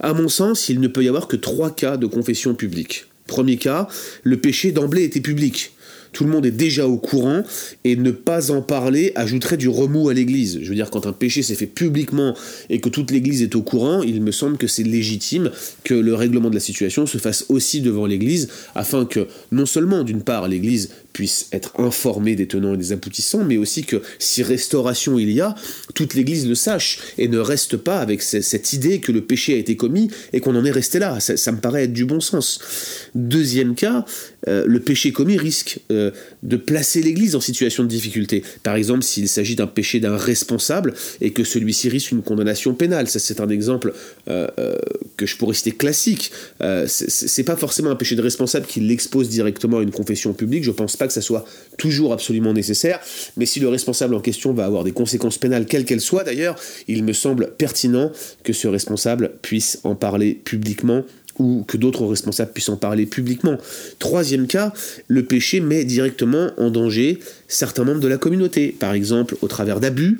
À 0.00 0.12
mon 0.12 0.28
sens, 0.28 0.68
il 0.68 0.80
ne 0.80 0.88
peut 0.88 1.04
y 1.04 1.08
avoir 1.08 1.28
que 1.28 1.36
trois 1.36 1.70
cas 1.70 1.96
de 1.96 2.06
confession 2.06 2.54
publique. 2.54 3.06
Premier 3.26 3.56
cas, 3.56 3.88
le 4.24 4.36
péché 4.36 4.72
d'emblée 4.72 5.04
était 5.04 5.20
public 5.20 5.72
tout 6.12 6.24
le 6.24 6.30
monde 6.30 6.46
est 6.46 6.50
déjà 6.50 6.86
au 6.86 6.96
courant, 6.96 7.42
et 7.84 7.96
ne 7.96 8.10
pas 8.10 8.50
en 8.50 8.62
parler 8.62 9.12
ajouterait 9.14 9.56
du 9.56 9.68
remous 9.68 10.08
à 10.08 10.14
l'Église. 10.14 10.60
Je 10.62 10.68
veux 10.68 10.74
dire, 10.74 10.90
quand 10.90 11.06
un 11.06 11.12
péché 11.12 11.42
s'est 11.42 11.54
fait 11.54 11.66
publiquement 11.66 12.36
et 12.70 12.80
que 12.80 12.88
toute 12.88 13.10
l'Église 13.10 13.42
est 13.42 13.54
au 13.54 13.62
courant, 13.62 14.02
il 14.02 14.22
me 14.22 14.30
semble 14.30 14.56
que 14.56 14.66
c'est 14.66 14.82
légitime 14.82 15.50
que 15.84 15.94
le 15.94 16.14
règlement 16.14 16.50
de 16.50 16.54
la 16.54 16.60
situation 16.60 17.06
se 17.06 17.18
fasse 17.18 17.46
aussi 17.48 17.80
devant 17.80 18.06
l'Église, 18.06 18.48
afin 18.74 19.04
que 19.04 19.26
non 19.50 19.66
seulement, 19.66 20.04
d'une 20.04 20.22
part, 20.22 20.48
l'Église 20.48 20.90
puisse 21.12 21.48
être 21.52 21.72
informée 21.78 22.36
des 22.36 22.46
tenants 22.46 22.74
et 22.74 22.76
des 22.76 22.92
aboutissants, 22.92 23.44
mais 23.44 23.56
aussi 23.56 23.84
que 23.84 24.02
si 24.18 24.42
restauration 24.42 25.18
il 25.18 25.30
y 25.30 25.40
a, 25.40 25.54
toute 25.94 26.14
l'Église 26.14 26.48
le 26.48 26.54
sache 26.54 26.98
et 27.18 27.28
ne 27.28 27.38
reste 27.38 27.76
pas 27.76 28.00
avec 28.00 28.22
cette 28.22 28.72
idée 28.72 29.00
que 29.00 29.12
le 29.12 29.20
péché 29.20 29.54
a 29.54 29.56
été 29.56 29.76
commis 29.76 30.10
et 30.32 30.40
qu'on 30.40 30.56
en 30.56 30.64
est 30.64 30.70
resté 30.70 30.98
là. 30.98 31.20
Ça, 31.20 31.52
me 31.52 31.58
paraît 31.58 31.84
être 31.84 31.92
du 31.92 32.04
bon 32.04 32.20
sens. 32.20 32.60
Deuxième 33.14 33.74
cas, 33.74 34.04
euh, 34.48 34.64
le 34.66 34.80
péché 34.80 35.12
commis 35.12 35.36
risque 35.36 35.80
euh, 35.90 36.10
de 36.42 36.56
placer 36.56 37.02
l'Église 37.02 37.36
en 37.36 37.40
situation 37.40 37.84
de 37.84 37.88
difficulté. 37.88 38.42
Par 38.62 38.74
exemple, 38.76 39.02
s'il 39.02 39.28
s'agit 39.28 39.54
d'un 39.54 39.66
péché 39.66 40.00
d'un 40.00 40.16
responsable 40.16 40.94
et 41.20 41.32
que 41.32 41.44
celui-ci 41.44 41.88
risque 41.88 42.12
une 42.12 42.22
condamnation 42.22 42.74
pénale. 42.74 43.08
Ça, 43.08 43.18
c'est 43.18 43.40
un 43.40 43.48
exemple 43.48 43.92
euh, 44.28 44.46
que 45.16 45.26
je 45.26 45.36
pourrais 45.36 45.54
citer 45.54 45.72
classique. 45.72 46.32
c'est 46.86 47.44
pas 47.44 47.56
forcément 47.56 47.90
un 47.90 47.96
péché 47.96 48.16
de 48.16 48.22
responsable 48.22 48.66
qui 48.66 48.80
l'expose 48.80 49.28
directement 49.28 49.78
à 49.78 49.82
une 49.82 49.90
confession 49.90 50.32
publique. 50.32 50.64
Je 50.64 50.70
pense 50.70 50.96
que 51.06 51.12
ça 51.12 51.20
soit 51.20 51.44
toujours 51.78 52.12
absolument 52.12 52.52
nécessaire, 52.52 53.00
mais 53.36 53.46
si 53.46 53.60
le 53.60 53.68
responsable 53.68 54.14
en 54.14 54.20
question 54.20 54.52
va 54.52 54.64
avoir 54.64 54.84
des 54.84 54.92
conséquences 54.92 55.38
pénales, 55.38 55.66
quelles 55.66 55.84
qu'elles 55.84 56.00
soient 56.00 56.24
d'ailleurs, 56.24 56.56
il 56.88 57.04
me 57.04 57.12
semble 57.12 57.52
pertinent 57.56 58.12
que 58.42 58.52
ce 58.52 58.68
responsable 58.68 59.32
puisse 59.42 59.78
en 59.84 59.94
parler 59.94 60.34
publiquement 60.34 61.02
ou 61.38 61.64
que 61.66 61.76
d'autres 61.76 62.06
responsables 62.06 62.52
puissent 62.52 62.68
en 62.68 62.76
parler 62.76 63.06
publiquement. 63.06 63.56
Troisième 63.98 64.46
cas, 64.46 64.72
le 65.08 65.24
péché 65.24 65.60
met 65.60 65.84
directement 65.84 66.50
en 66.58 66.70
danger 66.70 67.20
certains 67.48 67.84
membres 67.84 68.00
de 68.00 68.08
la 68.08 68.18
communauté, 68.18 68.74
par 68.78 68.92
exemple 68.92 69.36
au 69.40 69.48
travers 69.48 69.80
d'abus, 69.80 70.18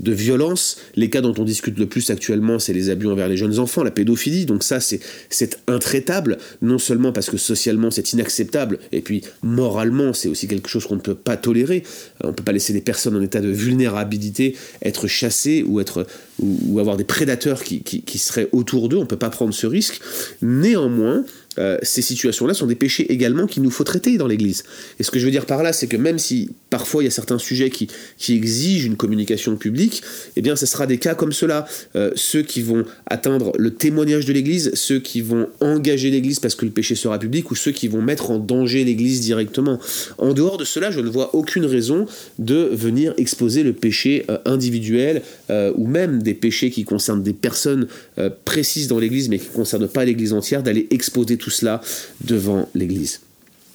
de 0.00 0.12
violence. 0.12 0.78
Les 0.96 1.10
cas 1.10 1.20
dont 1.20 1.34
on 1.38 1.44
discute 1.44 1.78
le 1.78 1.86
plus 1.86 2.10
actuellement, 2.10 2.58
c'est 2.58 2.72
les 2.72 2.90
abus 2.90 3.06
envers 3.06 3.28
les 3.28 3.36
jeunes 3.36 3.58
enfants, 3.58 3.84
la 3.84 3.90
pédophilie. 3.90 4.46
Donc 4.46 4.62
ça, 4.62 4.80
c'est 4.80 5.60
intraitable, 5.66 6.38
non 6.62 6.78
seulement 6.78 7.12
parce 7.12 7.30
que 7.30 7.36
socialement 7.36 7.90
c'est 7.90 8.12
inacceptable, 8.12 8.78
et 8.92 9.00
puis 9.00 9.22
moralement 9.42 10.12
c'est 10.12 10.28
aussi 10.28 10.48
quelque 10.48 10.68
chose 10.68 10.86
qu'on 10.86 10.96
ne 10.96 11.00
peut 11.00 11.14
pas 11.14 11.36
tolérer. 11.36 11.82
On 12.22 12.28
ne 12.28 12.32
peut 12.32 12.44
pas 12.44 12.52
laisser 12.52 12.72
des 12.72 12.80
personnes 12.80 13.16
en 13.16 13.22
état 13.22 13.40
de 13.40 13.48
vulnérabilité 13.48 14.56
être 14.82 15.06
chassées 15.06 15.62
ou 15.66 15.80
être 15.80 16.06
ou, 16.40 16.78
avoir 16.80 16.96
des 16.96 17.04
prédateurs 17.04 17.62
qui, 17.62 17.82
qui, 17.82 18.18
seraient 18.18 18.48
autour 18.52 18.88
d'eux, 18.88 18.96
on 18.96 19.02
ne 19.02 19.06
peut 19.06 19.16
pas 19.16 19.30
prendre 19.30 19.52
ce 19.52 19.66
risque. 19.66 20.00
Néanmoins, 20.42 21.24
euh, 21.58 21.78
ces 21.82 22.02
situations-là 22.02 22.54
sont 22.54 22.66
des 22.66 22.76
péchés 22.76 23.12
également 23.12 23.46
qu'il 23.46 23.62
nous 23.62 23.70
faut 23.70 23.82
traiter 23.82 24.16
dans 24.16 24.28
l'Église. 24.28 24.62
Et 24.98 25.02
ce 25.02 25.10
que 25.10 25.18
je 25.18 25.24
veux 25.24 25.32
dire 25.32 25.46
par 25.46 25.62
là, 25.62 25.72
c'est 25.72 25.88
que 25.88 25.96
même 25.96 26.18
si 26.18 26.50
parfois 26.70 27.02
il 27.02 27.06
y 27.06 27.08
a 27.08 27.10
certains 27.10 27.38
sujets 27.38 27.70
qui, 27.70 27.88
qui 28.18 28.34
exigent 28.34 28.86
une 28.86 28.96
communication 28.96 29.56
publique, 29.56 30.02
eh 30.36 30.42
bien 30.42 30.54
ce 30.54 30.66
sera 30.66 30.86
des 30.86 30.98
cas 30.98 31.14
comme 31.14 31.32
cela. 31.32 31.66
Euh, 31.96 32.12
ceux 32.14 32.42
qui 32.42 32.62
vont 32.62 32.84
atteindre 33.06 33.52
le 33.58 33.74
témoignage 33.74 34.26
de 34.26 34.32
l'Église, 34.32 34.70
ceux 34.74 35.00
qui 35.00 35.20
vont 35.20 35.48
engager 35.60 36.10
l'Église 36.10 36.38
parce 36.38 36.54
que 36.54 36.64
le 36.64 36.70
péché 36.70 36.94
sera 36.94 37.18
public, 37.18 37.50
ou 37.50 37.56
ceux 37.56 37.72
qui 37.72 37.88
vont 37.88 38.00
mettre 38.00 38.30
en 38.30 38.38
danger 38.38 38.84
l'Église 38.84 39.20
directement. 39.20 39.80
En 40.18 40.32
dehors 40.34 40.56
de 40.56 40.64
cela, 40.64 40.90
je 40.90 41.00
ne 41.00 41.08
vois 41.08 41.34
aucune 41.34 41.66
raison 41.66 42.06
de 42.38 42.70
venir 42.72 43.12
exposer 43.16 43.64
le 43.64 43.72
péché 43.72 44.24
euh, 44.30 44.38
individuel, 44.44 45.22
ou 45.76 45.86
même 45.86 46.22
des 46.22 46.34
péchés 46.34 46.70
qui 46.70 46.84
concernent 46.84 47.22
des 47.22 47.32
personnes 47.32 47.88
précises 48.44 48.86
dans 48.86 49.00
l'Église, 49.00 49.28
mais 49.28 49.38
qui 49.38 49.48
ne 49.48 49.52
concernent 49.52 49.88
pas 49.88 50.04
l'Église 50.04 50.32
entière, 50.32 50.62
d'aller 50.62 50.86
exposer 50.90 51.36
tout 51.40 51.50
cela 51.50 51.80
devant 52.20 52.68
l'Église. 52.74 53.20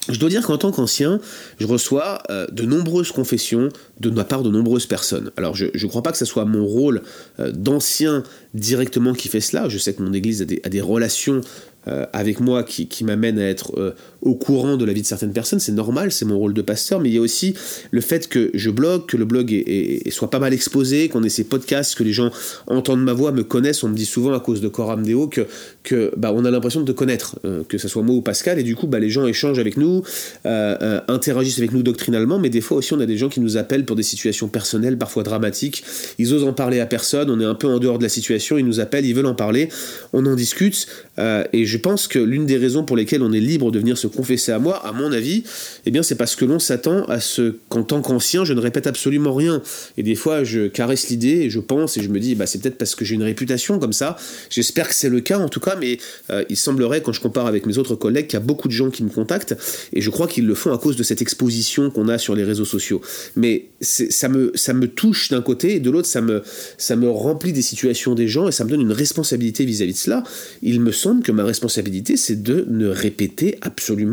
Je 0.08 0.20
dois 0.20 0.30
dire 0.30 0.46
qu'en 0.46 0.58
tant 0.58 0.72
qu'ancien, 0.72 1.20
je 1.60 1.66
reçois 1.66 2.22
euh, 2.30 2.46
de 2.52 2.64
nombreuses 2.64 3.12
confessions 3.12 3.70
de 4.00 4.10
ma 4.12 4.24
part 4.24 4.44
de 4.44 4.52
nombreuses 4.52 4.86
personnes. 4.86 5.32
Alors 5.36 5.56
je 5.56 5.66
ne 5.66 5.88
crois 5.88 6.04
pas 6.04 6.12
que 6.12 6.18
ce 6.18 6.26
soit 6.26 6.46
mon 6.46 6.66
rôle 6.66 7.02
euh, 7.40 7.52
d'ancien 7.52 8.24
directement 8.54 9.14
qui 9.14 9.30
fait 9.30 9.42
cela. 9.42 9.68
Je 9.68 9.80
sais 9.80 9.94
que 9.94 10.04
mon 10.04 10.14
Église 10.14 10.44
a 10.44 10.46
des, 10.46 10.82
relations 10.82 11.42
euh, 11.88 12.06
avec 12.14 12.40
moi 12.40 12.64
qui, 12.64 12.88
qui 12.88 13.04
m'amène 13.04 13.40
à 13.40 13.48
être 13.48 13.96
au 14.26 14.34
courant 14.34 14.76
de 14.76 14.84
la 14.84 14.92
vie 14.92 15.04
de 15.04 15.08
certaines 15.08 15.32
personnes, 15.34 15.60
c'est 15.60 15.72
normal, 15.72 16.12
c'est 16.12 16.26
mon 16.26 16.38
rôle 16.38 16.54
de 16.54 16.62
pasteur, 16.64 17.00
mais 17.00 17.10
il 17.10 17.16
y 17.16 17.18
a 17.18 17.22
aussi 17.22 17.54
le 17.92 18.02
fait 18.02 18.28
que 18.28 18.50
je 18.56 18.72
blogue, 18.72 19.06
que 19.06 19.18
le 19.18 19.26
blog 19.26 19.64
soit 20.10 20.32
pas 20.32 20.40
mal 20.40 20.52
exposé, 20.52 21.10
qu'on 21.10 21.24
ait 21.24 21.30
ces 21.30 21.44
podcasts, 21.44 21.96
que 21.96 22.04
les 22.04 22.12
gens 22.12 22.32
entendent 22.66 23.04
ma 23.04 23.14
voix, 23.14 23.32
me 23.32 23.44
connaissent, 23.44 23.84
on 23.84 23.90
me 23.90 23.96
dit 23.96 24.06
souvent 24.06 24.34
à 24.34 24.40
cause 24.40 24.62
de 24.62 24.68
Coram 24.68 25.06
Deo 25.06 25.28
que, 25.28 25.46
que 25.84 26.12
bah, 26.18 26.32
on 26.34 26.44
a 26.44 26.52
l'impression 26.52 26.82
de 26.82 26.92
te 26.92 26.92
connaître, 26.92 27.38
euh, 27.46 27.64
que 27.70 27.78
ce 27.78 27.88
soit 27.88 28.02
moi 28.02 28.16
ou 28.16 28.22
Pascal, 28.22 28.58
et 28.58 28.64
du 28.64 28.76
coup 28.76 28.88
bah, 28.88 29.00
les 29.00 29.10
gens 29.10 29.28
échangent 29.28 29.60
avec 29.60 29.78
nous, 29.78 30.04
interagissent 30.44 31.60
avec 31.60 31.72
nous 31.72 31.84
doctrinalement, 31.84 32.40
mais 32.40 32.50
des 32.50 32.62
fois 32.62 32.78
aussi 32.78 32.94
on 32.94 33.00
a 33.00 33.06
des 33.06 33.18
gens 33.18 33.30
qui 33.30 33.40
nous 33.40 33.58
appellent 33.58 33.86
pour 33.86 33.96
des 33.96 34.04
situations 34.04 34.48
personnelles, 34.48 34.98
parfois 34.98 35.22
dramatiques, 35.22 35.84
ils 36.18 36.34
osent 36.34 36.44
en 36.44 36.54
parler 36.54 36.80
à 36.80 36.88
personne, 36.88 37.30
on 37.30 37.40
est 37.40 37.46
un 37.46 37.56
peu 37.56 37.68
en 37.68 37.78
dehors 37.78 38.00
de 38.00 38.04
la 38.04 38.10
situation, 38.10 38.58
ils 38.58 38.66
nous 38.66 38.80
appellent, 38.80 39.06
ils 39.06 39.14
veulent 39.14 39.26
en 39.28 39.36
parler, 39.36 39.70
on 40.14 40.26
en 40.26 40.36
discute, 40.36 40.88
et 41.20 41.66
je 41.66 41.78
pense 41.78 42.08
que 42.08 42.18
l'une 42.18 42.48
des 42.48 42.58
raisons 42.58 42.84
pour 42.84 42.98
lesquelles 42.98 43.22
on 43.22 43.32
est 43.32 43.40
libre 43.40 43.72
de 43.72 43.80
venir 43.80 43.98
se 43.98 44.08
confesser 44.16 44.52
à 44.52 44.60
moi, 44.60 44.86
à 44.86 44.92
mon 44.92 45.12
avis, 45.12 45.44
eh 45.86 45.92
bien 45.92 46.04
c'est 46.04 46.16
parce 46.16 46.36
que 46.36 46.46
l'on 46.46 46.60
s'attend 46.60 47.06
à 47.06 47.20
ce 47.20 47.56
qu'en 47.70 47.84
tant 47.84 48.02
qu'ancien, 48.02 48.46
je 48.46 48.54
ne 48.54 48.60
répète 48.60 48.88
absolument 48.88 49.34
rien. 49.34 49.62
Et 49.98 50.04
des 50.04 50.16
fois, 50.16 50.44
je 50.44 50.68
caresse 50.68 51.10
l'idée 51.10 51.42
et 51.44 51.50
je 51.50 51.60
pense 51.60 51.98
et 51.98 52.02
je 52.02 52.10
me 52.10 52.20
dis, 52.20 52.36
bah, 52.36 52.46
c'est 52.48 52.62
peut-être 52.62 52.78
parce 52.78 52.96
que 52.96 53.06
j'ai 53.06 53.16
une 53.16 53.24
réputation 53.24 53.80
comme 53.80 53.94
ça. 53.94 54.18
J'espère 54.50 54.88
que 54.88 54.96
c'est 54.96 55.10
le 55.10 55.22
cas 55.22 55.38
en 55.38 55.50
tout 55.50 55.60
cas, 55.60 55.76
mais 55.80 55.98
euh, 56.30 56.44
il 56.50 56.58
semblerait, 56.58 57.02
quand 57.02 57.14
je 57.14 57.22
compare 57.22 57.48
avec 57.48 57.66
mes 57.66 57.78
autres 57.78 57.96
collègues, 57.96 58.28
qu'il 58.28 58.40
y 58.40 58.42
a 58.42 58.46
beaucoup 58.46 58.68
de 58.68 58.74
gens 58.74 58.90
qui 58.90 59.04
me 59.04 59.10
contactent 59.10 59.56
et 59.94 60.02
je 60.02 60.10
crois 60.10 60.28
qu'ils 60.28 60.46
le 60.46 60.56
font 60.56 60.74
à 60.74 60.78
cause 60.78 60.96
de 60.96 61.04
cette 61.04 61.22
exposition 61.22 61.90
qu'on 61.90 62.08
a 62.08 62.18
sur 62.18 62.36
les 62.36 62.44
réseaux 62.44 62.66
sociaux. 62.66 63.02
Mais 63.36 63.66
ça 63.82 64.30
me, 64.30 64.52
ça 64.56 64.74
me 64.74 64.88
touche 64.88 65.30
d'un 65.30 65.42
côté 65.42 65.76
et 65.76 65.80
de 65.80 65.90
l'autre, 65.90 66.08
ça 66.08 66.22
me, 66.22 66.44
ça 66.78 66.96
me 66.96 67.10
remplit 67.10 67.54
des 67.54 67.62
situations 67.62 68.16
des 68.16 68.28
gens 68.28 68.48
et 68.48 68.52
ça 68.52 68.64
me 68.64 68.70
donne 68.70 68.82
une 68.82 68.92
responsabilité 68.92 69.66
vis-à-vis 69.66 69.92
-vis 69.92 69.96
de 69.96 70.00
cela. 70.00 70.24
Il 70.62 70.82
me 70.82 70.92
semble 70.92 71.22
que 71.24 71.32
ma 71.32 71.44
responsabilité, 71.44 72.18
c'est 72.18 72.42
de 72.42 72.66
ne 72.70 72.88
répéter 72.88 73.58
absolument 73.62 74.05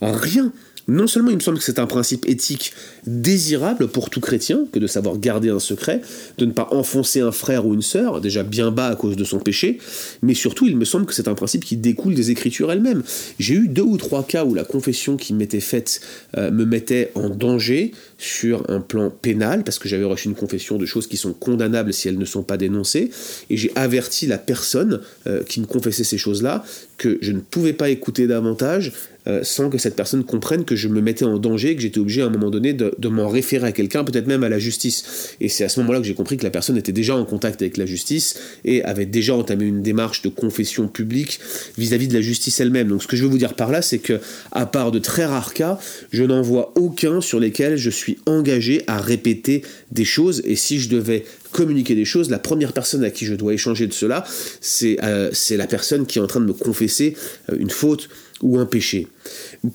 rien 0.00 0.52
non 0.88 1.06
seulement 1.06 1.30
il 1.30 1.36
me 1.36 1.40
semble 1.40 1.58
que 1.58 1.64
c'est 1.64 1.78
un 1.78 1.86
principe 1.86 2.28
éthique 2.28 2.72
désirable 3.06 3.88
pour 3.88 4.10
tout 4.10 4.20
chrétien, 4.20 4.66
que 4.72 4.78
de 4.78 4.86
savoir 4.86 5.18
garder 5.18 5.48
un 5.48 5.58
secret, 5.58 6.00
de 6.38 6.46
ne 6.46 6.52
pas 6.52 6.68
enfoncer 6.70 7.20
un 7.20 7.32
frère 7.32 7.66
ou 7.66 7.74
une 7.74 7.82
sœur, 7.82 8.20
déjà 8.20 8.42
bien 8.42 8.70
bas 8.70 8.88
à 8.88 8.96
cause 8.96 9.16
de 9.16 9.24
son 9.24 9.38
péché, 9.38 9.78
mais 10.22 10.34
surtout 10.34 10.66
il 10.66 10.76
me 10.76 10.84
semble 10.84 11.06
que 11.06 11.14
c'est 11.14 11.28
un 11.28 11.34
principe 11.34 11.64
qui 11.64 11.76
découle 11.76 12.14
des 12.14 12.30
Écritures 12.30 12.70
elles-mêmes. 12.70 13.02
J'ai 13.38 13.54
eu 13.54 13.68
deux 13.68 13.82
ou 13.82 13.96
trois 13.96 14.24
cas 14.24 14.44
où 14.44 14.54
la 14.54 14.64
confession 14.64 15.16
qui 15.16 15.34
m'était 15.34 15.60
faite 15.60 16.00
euh, 16.36 16.50
me 16.50 16.64
mettait 16.64 17.10
en 17.14 17.30
danger 17.30 17.92
sur 18.18 18.68
un 18.70 18.80
plan 18.80 19.10
pénal, 19.10 19.64
parce 19.64 19.78
que 19.78 19.88
j'avais 19.88 20.04
reçu 20.04 20.28
une 20.28 20.34
confession 20.34 20.78
de 20.78 20.86
choses 20.86 21.06
qui 21.06 21.16
sont 21.16 21.32
condamnables 21.32 21.92
si 21.92 22.08
elles 22.08 22.18
ne 22.18 22.24
sont 22.24 22.42
pas 22.42 22.56
dénoncées, 22.56 23.10
et 23.50 23.56
j'ai 23.56 23.72
averti 23.74 24.26
la 24.26 24.38
personne 24.38 25.00
euh, 25.26 25.42
qui 25.42 25.60
me 25.60 25.66
confessait 25.66 26.04
ces 26.04 26.18
choses-là 26.18 26.64
que 26.96 27.18
je 27.20 27.32
ne 27.32 27.40
pouvais 27.40 27.72
pas 27.72 27.90
écouter 27.90 28.26
davantage, 28.26 28.92
euh, 29.28 29.40
sans 29.42 29.70
que 29.70 29.78
cette 29.78 29.96
personne 29.96 30.24
comprenne 30.24 30.64
que 30.64 30.76
je 30.76 30.88
me 30.88 31.00
mettais 31.00 31.24
en 31.24 31.38
danger, 31.38 31.74
que 31.74 31.82
j'étais 31.82 31.98
obligé 31.98 32.22
à 32.22 32.26
un 32.26 32.30
moment 32.30 32.50
donné 32.50 32.72
de, 32.72 33.08
m'en 33.08 33.28
référer 33.28 33.68
à 33.68 33.72
quelqu'un, 33.72 34.04
peut-être 34.04 34.26
même 34.26 34.44
à 34.44 34.48
la 34.48 34.58
justice. 34.58 35.34
Et 35.40 35.48
c'est 35.48 35.64
à 35.64 35.68
ce 35.68 35.80
moment-là 35.80 36.00
que 36.00 36.06
j'ai 36.06 36.14
compris 36.14 36.36
que 36.36 36.44
la 36.44 36.50
personne 36.50 36.76
était 36.76 36.92
déjà 36.92 37.16
en 37.16 37.24
contact 37.24 37.62
avec 37.62 37.76
la 37.76 37.86
justice 37.86 38.38
et 38.64 38.82
avait 38.84 39.06
déjà 39.06 39.34
entamé 39.34 39.64
une 39.64 39.82
démarche 39.82 40.22
de 40.22 40.28
confession 40.28 40.88
publique 40.88 41.40
vis-à-vis 41.78 42.08
de 42.08 42.14
la 42.14 42.20
justice 42.20 42.60
elle-même. 42.60 42.88
Donc 42.88 43.02
ce 43.02 43.08
que 43.08 43.16
je 43.16 43.22
veux 43.22 43.28
vous 43.28 43.38
dire 43.38 43.54
par 43.54 43.70
là, 43.70 43.82
c'est 43.82 43.98
que, 43.98 44.20
à 44.52 44.66
part 44.66 44.92
de 44.92 44.98
très 44.98 45.24
rares 45.24 45.54
cas, 45.54 45.78
je 46.12 46.24
n'en 46.24 46.42
vois 46.42 46.72
aucun 46.76 47.20
sur 47.20 47.40
lesquels 47.40 47.76
je 47.76 47.90
suis 47.90 48.18
engagé 48.26 48.82
à 48.86 49.00
répéter 49.00 49.62
des 49.92 50.04
choses. 50.04 50.42
Et 50.44 50.56
si 50.56 50.78
je 50.78 50.88
devais 50.88 51.24
communiquer 51.52 51.94
des 51.94 52.04
choses, 52.04 52.30
la 52.30 52.38
première 52.38 52.72
personne 52.72 53.02
à 53.04 53.10
qui 53.10 53.24
je 53.24 53.34
dois 53.34 53.54
échanger 53.54 53.86
de 53.86 53.92
cela, 53.92 54.24
c'est 54.60 54.98
euh, 55.02 55.30
la 55.50 55.66
personne 55.66 56.06
qui 56.06 56.18
est 56.18 56.22
en 56.22 56.26
train 56.26 56.40
de 56.40 56.46
me 56.46 56.52
confesser 56.52 57.16
euh, 57.50 57.56
une 57.58 57.70
faute 57.70 58.08
ou 58.42 58.58
un 58.58 58.66
péché. 58.66 59.08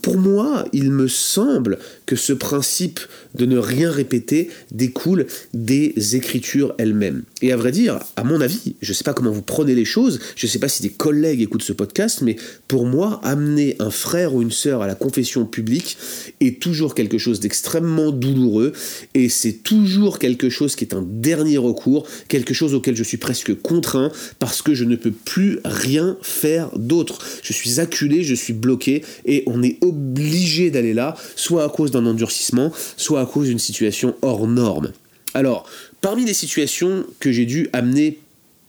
Pour 0.01 0.17
moi, 0.17 0.65
il 0.73 0.91
me 0.91 1.07
semble 1.07 1.79
que 2.05 2.15
ce 2.15 2.33
principe 2.33 2.99
de 3.35 3.45
ne 3.45 3.57
rien 3.57 3.91
répéter 3.91 4.49
découle 4.71 5.27
des 5.53 6.15
écritures 6.15 6.73
elles-mêmes. 6.77 7.23
Et 7.41 7.51
à 7.51 7.57
vrai 7.57 7.71
dire, 7.71 7.99
à 8.15 8.23
mon 8.23 8.41
avis, 8.41 8.75
je 8.81 8.91
ne 8.91 8.93
sais 8.93 9.03
pas 9.03 9.13
comment 9.13 9.31
vous 9.31 9.41
prenez 9.41 9.75
les 9.75 9.85
choses, 9.85 10.19
je 10.35 10.45
ne 10.45 10.51
sais 10.51 10.59
pas 10.59 10.67
si 10.67 10.81
des 10.81 10.89
collègues 10.89 11.41
écoutent 11.41 11.63
ce 11.63 11.73
podcast, 11.73 12.21
mais 12.21 12.35
pour 12.67 12.85
moi, 12.85 13.19
amener 13.23 13.75
un 13.79 13.91
frère 13.91 14.35
ou 14.35 14.41
une 14.41 14.51
sœur 14.51 14.81
à 14.81 14.87
la 14.87 14.95
confession 14.95 15.45
publique 15.45 15.97
est 16.39 16.61
toujours 16.61 16.95
quelque 16.95 17.17
chose 17.17 17.39
d'extrêmement 17.39 18.11
douloureux, 18.11 18.73
et 19.13 19.29
c'est 19.29 19.63
toujours 19.63 20.19
quelque 20.19 20.49
chose 20.49 20.75
qui 20.75 20.83
est 20.83 20.93
un 20.93 21.05
dernier 21.07 21.57
recours, 21.57 22.07
quelque 22.27 22.53
chose 22.53 22.73
auquel 22.73 22.95
je 22.95 23.03
suis 23.03 23.17
presque 23.17 23.53
contraint, 23.61 24.11
parce 24.39 24.61
que 24.61 24.73
je 24.73 24.83
ne 24.83 24.95
peux 24.95 25.11
plus 25.11 25.59
rien 25.65 26.17
faire 26.21 26.69
d'autre. 26.77 27.19
Je 27.43 27.53
suis 27.53 27.79
acculé, 27.79 28.23
je 28.23 28.35
suis 28.35 28.53
bloqué, 28.53 29.03
et 29.25 29.40
on 29.47 29.63
est 29.63 29.77
obligé 29.81 30.71
d'aller 30.71 30.93
là, 30.93 31.15
soit 31.35 31.63
à 31.63 31.69
cause 31.69 31.91
d'un 31.91 32.05
endurcissement, 32.05 32.71
soit 32.97 33.21
à 33.21 33.25
cause 33.25 33.47
d'une 33.47 33.59
situation 33.59 34.15
hors 34.21 34.47
norme. 34.47 34.91
Alors, 35.33 35.65
parmi 36.01 36.25
les 36.25 36.33
situations 36.33 37.05
que 37.19 37.31
j'ai 37.31 37.45
dû 37.45 37.69
amener 37.73 38.19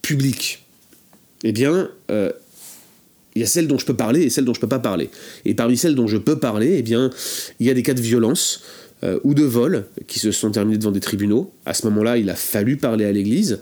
publiques, 0.02 0.64
eh 1.44 1.52
bien, 1.52 1.90
euh, 2.10 2.30
il 3.34 3.40
y 3.40 3.44
a 3.44 3.48
celles 3.48 3.66
dont 3.66 3.78
je 3.78 3.86
peux 3.86 3.96
parler 3.96 4.22
et 4.22 4.30
celles 4.30 4.44
dont 4.44 4.54
je 4.54 4.58
ne 4.58 4.62
peux 4.62 4.68
pas 4.68 4.78
parler. 4.78 5.10
Et 5.44 5.54
parmi 5.54 5.76
celles 5.76 5.94
dont 5.94 6.06
je 6.06 6.18
peux 6.18 6.38
parler, 6.38 6.76
eh 6.78 6.82
bien, 6.82 7.10
il 7.60 7.66
y 7.66 7.70
a 7.70 7.74
des 7.74 7.82
cas 7.82 7.94
de 7.94 8.00
violence 8.00 8.62
euh, 9.04 9.18
ou 9.24 9.34
de 9.34 9.42
vol 9.42 9.86
qui 10.06 10.18
se 10.18 10.30
sont 10.30 10.50
terminés 10.50 10.78
devant 10.78 10.92
des 10.92 11.00
tribunaux. 11.00 11.52
À 11.64 11.74
ce 11.74 11.86
moment-là, 11.86 12.18
il 12.18 12.30
a 12.30 12.36
fallu 12.36 12.76
parler 12.76 13.04
à 13.04 13.12
l'Église. 13.12 13.60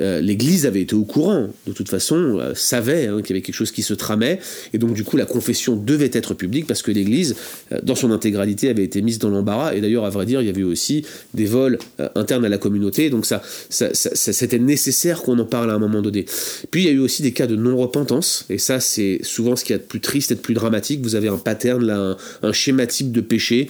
Euh, 0.00 0.20
l'Église 0.20 0.66
avait 0.66 0.80
été 0.80 0.94
au 0.94 1.04
courant, 1.04 1.48
de 1.66 1.72
toute 1.72 1.88
façon, 1.88 2.38
euh, 2.38 2.54
savait 2.54 3.06
hein, 3.06 3.20
qu'il 3.22 3.30
y 3.30 3.38
avait 3.38 3.42
quelque 3.42 3.54
chose 3.54 3.70
qui 3.70 3.82
se 3.82 3.94
tramait, 3.94 4.40
et 4.72 4.78
donc 4.78 4.94
du 4.94 5.04
coup 5.04 5.16
la 5.16 5.26
confession 5.26 5.76
devait 5.76 6.10
être 6.12 6.34
publique 6.34 6.66
parce 6.66 6.82
que 6.82 6.90
l'Église, 6.90 7.36
euh, 7.72 7.78
dans 7.82 7.94
son 7.94 8.10
intégralité, 8.10 8.68
avait 8.70 8.84
été 8.84 9.02
mise 9.02 9.18
dans 9.18 9.28
l'embarras, 9.28 9.74
et 9.74 9.80
d'ailleurs, 9.80 10.04
à 10.04 10.10
vrai 10.10 10.26
dire, 10.26 10.40
il 10.40 10.46
y 10.46 10.50
avait 10.50 10.62
aussi 10.62 11.04
des 11.34 11.46
vols 11.46 11.78
internes 12.14 12.44
à 12.44 12.48
la 12.48 12.58
communauté, 12.58 13.10
donc 13.10 13.26
ça, 13.26 13.42
c'était 13.68 14.58
nécessaire 14.58 15.22
qu'on 15.22 15.38
en 15.38 15.44
parle 15.44 15.70
à 15.70 15.74
un 15.74 15.78
moment 15.78 16.02
donné. 16.02 16.24
Puis 16.70 16.82
il 16.82 16.86
y 16.86 16.88
a 16.88 16.92
eu 16.92 16.98
aussi 16.98 17.22
des 17.22 17.32
cas 17.32 17.46
de 17.46 17.56
non-repentance, 17.56 18.46
et 18.48 18.58
ça 18.58 18.80
c'est 18.80 19.20
souvent 19.22 19.56
ce 19.56 19.64
qui 19.64 19.72
est 19.72 19.78
de 19.78 19.82
plus 19.82 20.00
triste 20.00 20.32
et 20.32 20.34
de 20.34 20.40
plus 20.40 20.54
dramatique, 20.54 21.00
vous 21.02 21.14
avez 21.14 21.28
un 21.28 21.36
pattern, 21.36 21.84
là, 21.84 21.98
un, 21.98 22.16
un 22.48 22.52
schéma 22.52 22.86
type 22.86 23.12
de 23.12 23.20
péché, 23.20 23.68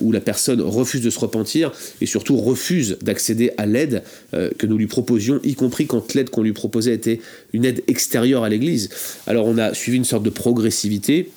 où 0.00 0.12
la 0.12 0.20
personne 0.20 0.60
refuse 0.60 1.02
de 1.02 1.10
se 1.10 1.18
repentir, 1.18 1.72
et 2.00 2.06
surtout 2.06 2.36
refuse 2.36 2.96
d'accéder 3.02 3.50
à 3.56 3.66
l'aide 3.66 4.02
que 4.32 4.66
nous 4.66 4.78
lui 4.78 4.86
proposions, 4.86 5.40
y 5.42 5.54
compris 5.54 5.63
quand 5.86 6.14
l'aide 6.14 6.30
qu'on 6.30 6.42
lui 6.42 6.52
proposait 6.52 6.94
était 6.94 7.20
une 7.52 7.64
aide 7.64 7.82
extérieure 7.86 8.44
à 8.44 8.48
l'Église. 8.48 8.90
Alors 9.26 9.46
on 9.46 9.58
a 9.58 9.74
suivi 9.74 9.96
une 9.96 10.04
sorte 10.04 10.22
de 10.22 10.30
progressivité. 10.30 11.30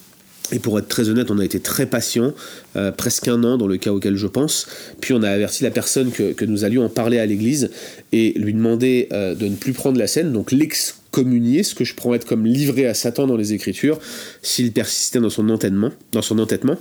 Et 0.51 0.59
pour 0.59 0.77
être 0.79 0.87
très 0.87 1.09
honnête, 1.09 1.29
on 1.31 1.39
a 1.39 1.45
été 1.45 1.59
très 1.59 1.85
patient, 1.85 2.33
euh, 2.75 2.91
presque 2.91 3.27
un 3.27 3.43
an 3.43 3.57
dans 3.57 3.67
le 3.67 3.77
cas 3.77 3.91
auquel 3.91 4.15
je 4.15 4.27
pense. 4.27 4.67
Puis 5.01 5.13
on 5.13 5.23
a 5.23 5.29
averti 5.29 5.63
la 5.63 5.71
personne 5.71 6.11
que, 6.11 6.45
nous 6.45 6.63
allions 6.63 6.85
en 6.85 6.89
parler 6.89 7.19
à 7.19 7.25
l'Église 7.25 7.69
et 8.13 8.33
lui 8.37 8.53
demander 8.53 9.09
euh, 9.11 9.35
de 9.35 9.47
ne 9.47 9.55
plus 9.55 9.73
prendre 9.73 9.99
la 9.99 10.07
scène, 10.07 10.31
donc 10.31 10.51
l'ex 10.51 10.95
communier, 11.17 11.63
ce 11.63 11.73
que 11.73 11.83
je 11.83 11.95
prends 11.95 12.13
être 12.13 12.27
comme 12.27 12.45
livré 12.45 12.85
à 12.85 12.93
Satan 12.93 13.25
dans 13.25 13.37
les 13.37 13.53
Écritures, 13.53 13.99
s'il 14.43 14.71
persistait 14.71 15.19
dans 15.19 15.31
son 15.31 15.49
entêtement. 15.49 15.91
Dans 16.11 16.21
son 16.21 16.37
entêtement. 16.37 16.77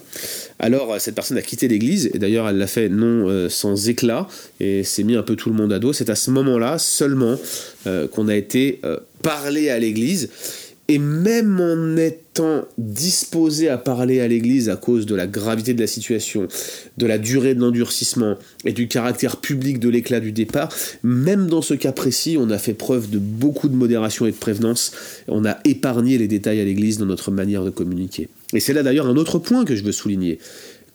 Alors 0.58 1.00
cette 1.00 1.14
personne 1.14 1.38
a 1.38 1.42
quitté 1.42 1.68
l'Église, 1.68 2.10
et 2.12 2.18
d'ailleurs 2.18 2.46
elle 2.46 2.58
l'a 2.58 2.66
fait 2.66 2.90
non 2.90 3.28
euh, 3.28 3.48
sans 3.48 3.88
éclat, 3.88 4.28
et 4.60 4.84
s'est 4.84 5.04
mis 5.04 5.16
un 5.16 5.22
peu 5.22 5.36
tout 5.36 5.48
le 5.48 5.56
monde 5.56 5.72
à 5.72 5.78
dos. 5.78 5.94
C'est 5.94 6.10
à 6.10 6.14
ce 6.14 6.30
moment-là 6.30 6.78
seulement 6.78 7.38
euh, 7.86 8.08
qu'on 8.08 8.28
a 8.28 8.36
été 8.36 8.80
euh, 8.84 8.98
parlé 9.22 9.70
à 9.70 9.78
l'Église, 9.78 10.28
Et 10.88 10.98
même 10.98 11.60
en 11.60 11.96
étant 11.96 12.64
disposé 12.78 13.68
à 13.68 13.76
parler 13.76 14.20
à 14.20 14.28
l'Église 14.28 14.68
à 14.68 14.76
cause 14.76 15.04
de 15.04 15.16
la 15.16 15.26
gravité 15.26 15.74
de 15.74 15.80
la 15.80 15.88
situation, 15.88 16.46
de 16.96 17.06
la 17.06 17.18
durée 17.18 17.56
de 17.56 17.60
l'endurcissement 17.60 18.36
et 18.64 18.72
du 18.72 18.86
caractère 18.86 19.38
public 19.38 19.80
de 19.80 19.88
l'éclat 19.88 20.20
du 20.20 20.30
départ, 20.30 20.72
même 21.02 21.48
dans 21.48 21.62
ce 21.62 21.74
cas 21.74 21.90
précis, 21.90 22.36
on 22.38 22.50
a 22.50 22.58
fait 22.58 22.74
preuve 22.74 23.10
de 23.10 23.18
beaucoup 23.18 23.68
de 23.68 23.74
modération 23.74 24.26
et 24.26 24.30
de 24.30 24.36
prévenance. 24.36 24.92
On 25.26 25.44
a 25.44 25.58
épargné 25.64 26.18
les 26.18 26.28
détails 26.28 26.60
à 26.60 26.64
l'Église 26.64 26.98
dans 26.98 27.06
notre 27.06 27.32
manière 27.32 27.64
de 27.64 27.70
communiquer. 27.70 28.28
Et 28.52 28.60
c'est 28.60 28.72
là 28.72 28.84
d'ailleurs 28.84 29.08
un 29.08 29.16
autre 29.16 29.40
point 29.40 29.64
que 29.64 29.74
je 29.74 29.82
veux 29.82 29.92
souligner. 29.92 30.38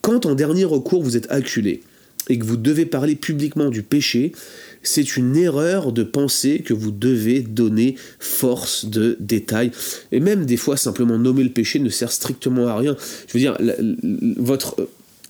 Quand 0.02 0.26
en 0.26 0.36
dernier 0.36 0.64
recours 0.64 1.04
vous 1.04 1.18
êtes 1.18 1.30
acculé 1.32 1.82
et 2.30 2.40
que 2.40 2.46
vous 2.46 2.58
devez 2.58 2.86
parler 2.86 3.16
publiquement 3.16 3.70
du 3.70 3.84
péché, 3.84 4.32
c'est 4.84 5.18
une 5.18 5.36
erreur 5.36 5.92
de 5.92 6.04
penser 6.04 6.60
que 6.60 6.74
vous 6.74 6.92
devez 6.92 7.42
donner 7.42 7.96
force 8.20 8.86
de 8.86 9.18
détail. 9.20 9.72
Et 10.12 10.20
même 10.20 10.46
des 10.46 10.58
fois, 10.58 10.78
simplement 10.78 11.18
nommer 11.18 11.44
le 11.44 11.52
péché 11.52 11.80
ne 11.80 11.90
sert 11.90 12.12
strictement 12.12 12.68
à 12.68 12.78
rien. 12.78 12.96
Je 13.28 13.34
veux 13.34 13.40
dire, 13.40 13.58
votre, 14.38 14.88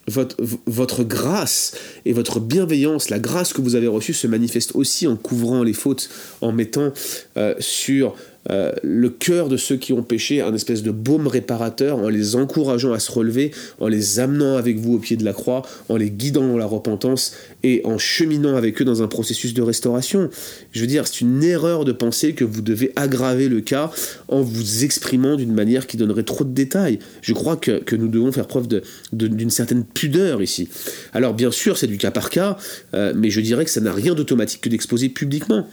votre, 0.08 0.38
votre, 0.66 1.04
grâce 1.04 1.74
et 2.06 2.14
votre 2.14 2.40
bienveillance, 2.40 3.10
la 3.10 3.20
grâce 3.20 3.54
que 3.54 3.62
vous 3.62 3.76
avez 3.76 3.88
reçue 3.88 4.14
se 4.14 4.28
manifeste 4.28 4.76
aussi 4.76 5.08
en 5.08 5.16
couvrant 5.16 5.64
les 5.64 5.74
fautes, 5.74 6.10
en 6.42 6.52
mettant 6.52 6.92
euh, 7.38 7.56
sur 7.60 8.16
euh, 8.50 8.72
le 8.84 9.10
cœur 9.10 9.50
de 9.50 9.58
ceux 9.58 9.78
qui 9.78 9.94
ont 9.94 10.04
péché, 10.04 10.42
un 10.42 10.54
espèce 10.54 10.82
de 10.84 10.92
baume 10.92 11.28
réparateur, 11.28 12.00
en 12.00 12.10
les 12.10 12.36
encourageant 12.36 12.94
à 12.94 13.00
se 13.00 13.12
relever, 13.12 13.52
en 13.80 13.88
les 13.88 14.20
amenant 14.20 14.58
avec 14.58 14.78
vous 14.78 14.96
au 14.96 15.00
pied 15.00 15.18
de 15.18 15.24
la 15.24 15.34
croix, 15.34 15.62
en 15.90 15.98
les 15.98 16.10
guidant 16.10 16.48
dans 16.48 16.58
la 16.58 16.66
repentance 16.66 17.36
et 17.64 17.82
en 17.84 17.98
cheminant 17.98 18.56
avec 18.56 18.82
eux 18.82 18.86
dans 18.86 19.04
un 19.04 19.08
processus 19.08 19.54
de 19.54 19.62
restauration. 19.62 20.30
Je 20.72 20.82
veux 20.82 20.88
dire, 20.88 21.08
c'est 21.08 21.22
une 21.22 21.44
erreur 21.44 21.86
de 21.86 21.92
penser 21.92 22.34
que 22.34 22.44
vous 22.44 22.62
devez 22.62 22.92
aggraver 22.96 23.48
le 23.48 23.62
cas 23.62 23.92
en 24.28 24.42
vous 24.42 24.84
exprimant 24.84 25.36
d'une 25.36 25.54
manière 25.54 25.88
qui 25.88 25.98
donnerait 25.98 26.24
trop 26.24 26.44
de 26.44 26.54
détails. 26.54 27.00
Je 27.22 27.34
crois 27.34 27.58
que, 27.58 27.82
nous 27.96 28.08
devons 28.08 28.32
faire 28.32 28.48
preuve 28.48 28.68
d'une 29.12 29.50
certaine 29.50 29.84
pudeur 29.84 30.42
ici. 30.42 30.70
Alors 31.14 31.34
bien 31.34 31.52
sûr, 31.52 31.78
c'est 31.78 31.88
du 31.88 31.98
cas 31.98 32.10
par 32.10 32.30
cas, 32.30 32.58
euh, 32.94 33.14
mais 33.16 33.30
je 33.30 33.42
dirais 33.42 33.66
que 33.66 33.70
ça 33.70 33.82
n'a 33.82 33.94
rien 33.94 34.16
d'automatique 34.16 34.62
que 34.62 34.70
d'exposer 34.70 35.10
publiquement. 35.10 35.68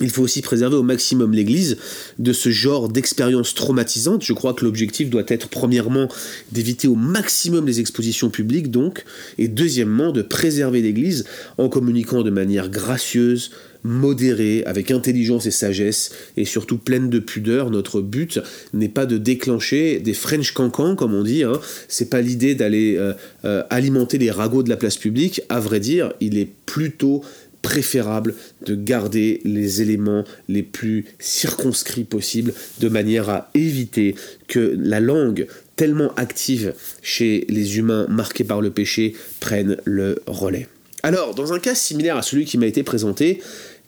Il 0.00 0.10
faut 0.10 0.22
aussi 0.22 0.42
préserver 0.42 0.76
au 0.76 0.82
maximum 0.82 1.32
l'Église 1.32 1.78
de 2.18 2.32
ce 2.32 2.50
genre 2.50 2.88
d'expérience 2.88 3.54
traumatisante. 3.54 4.22
Je 4.22 4.34
crois 4.34 4.52
que 4.52 4.64
l'objectif 4.64 5.08
doit 5.08 5.24
être 5.28 5.48
premièrement 5.48 6.08
d'éviter 6.52 6.86
au 6.86 6.94
maximum 6.94 7.66
les 7.66 7.80
expositions 7.80 8.28
publiques, 8.28 8.70
donc, 8.70 9.04
et 9.38 9.48
deuxièmement 9.48 10.12
de 10.12 10.22
préserver 10.22 10.82
l'Église 10.82 11.24
en 11.56 11.68
communiquant 11.68 12.22
de 12.22 12.30
manière 12.30 12.68
gracieuse, 12.68 13.50
modérée, 13.86 14.64
avec 14.66 14.90
intelligence 14.90 15.46
et 15.46 15.50
sagesse, 15.50 16.10
et 16.36 16.44
surtout 16.44 16.76
pleine 16.76 17.08
de 17.08 17.18
pudeur. 17.18 17.70
Notre 17.70 18.00
but 18.00 18.40
n'est 18.74 18.88
pas 18.88 19.06
de 19.06 19.16
déclencher 19.16 20.00
des 20.00 20.12
French 20.12 20.52
cancans, 20.52 20.96
comme 20.96 21.14
on 21.14 21.22
dit. 21.22 21.44
Hein. 21.44 21.60
C'est 21.88 22.10
pas 22.10 22.20
l'idée 22.20 22.54
d'aller 22.54 22.96
euh, 22.98 23.14
euh, 23.44 23.62
alimenter 23.70 24.18
les 24.18 24.30
ragots 24.30 24.62
de 24.62 24.68
la 24.68 24.76
place 24.76 24.96
publique. 24.96 25.40
À 25.48 25.60
vrai 25.60 25.80
dire, 25.80 26.12
il 26.20 26.36
est 26.36 26.48
plutôt 26.66 27.22
préférable 27.66 28.36
de 28.64 28.76
garder 28.76 29.40
les 29.44 29.82
éléments 29.82 30.22
les 30.48 30.62
plus 30.62 31.04
circonscrits 31.18 32.04
possibles 32.04 32.54
de 32.78 32.88
manière 32.88 33.28
à 33.28 33.50
éviter 33.54 34.14
que 34.46 34.78
la 34.78 35.00
langue 35.00 35.48
tellement 35.74 36.14
active 36.14 36.74
chez 37.02 37.44
les 37.48 37.76
humains 37.78 38.06
marqués 38.08 38.44
par 38.44 38.60
le 38.60 38.70
péché 38.70 39.16
prenne 39.40 39.78
le 39.84 40.22
relais. 40.28 40.68
Alors, 41.02 41.34
dans 41.34 41.52
un 41.52 41.58
cas 41.58 41.74
similaire 41.74 42.16
à 42.16 42.22
celui 42.22 42.44
qui 42.44 42.56
m'a 42.56 42.66
été 42.66 42.84
présenté, 42.84 43.42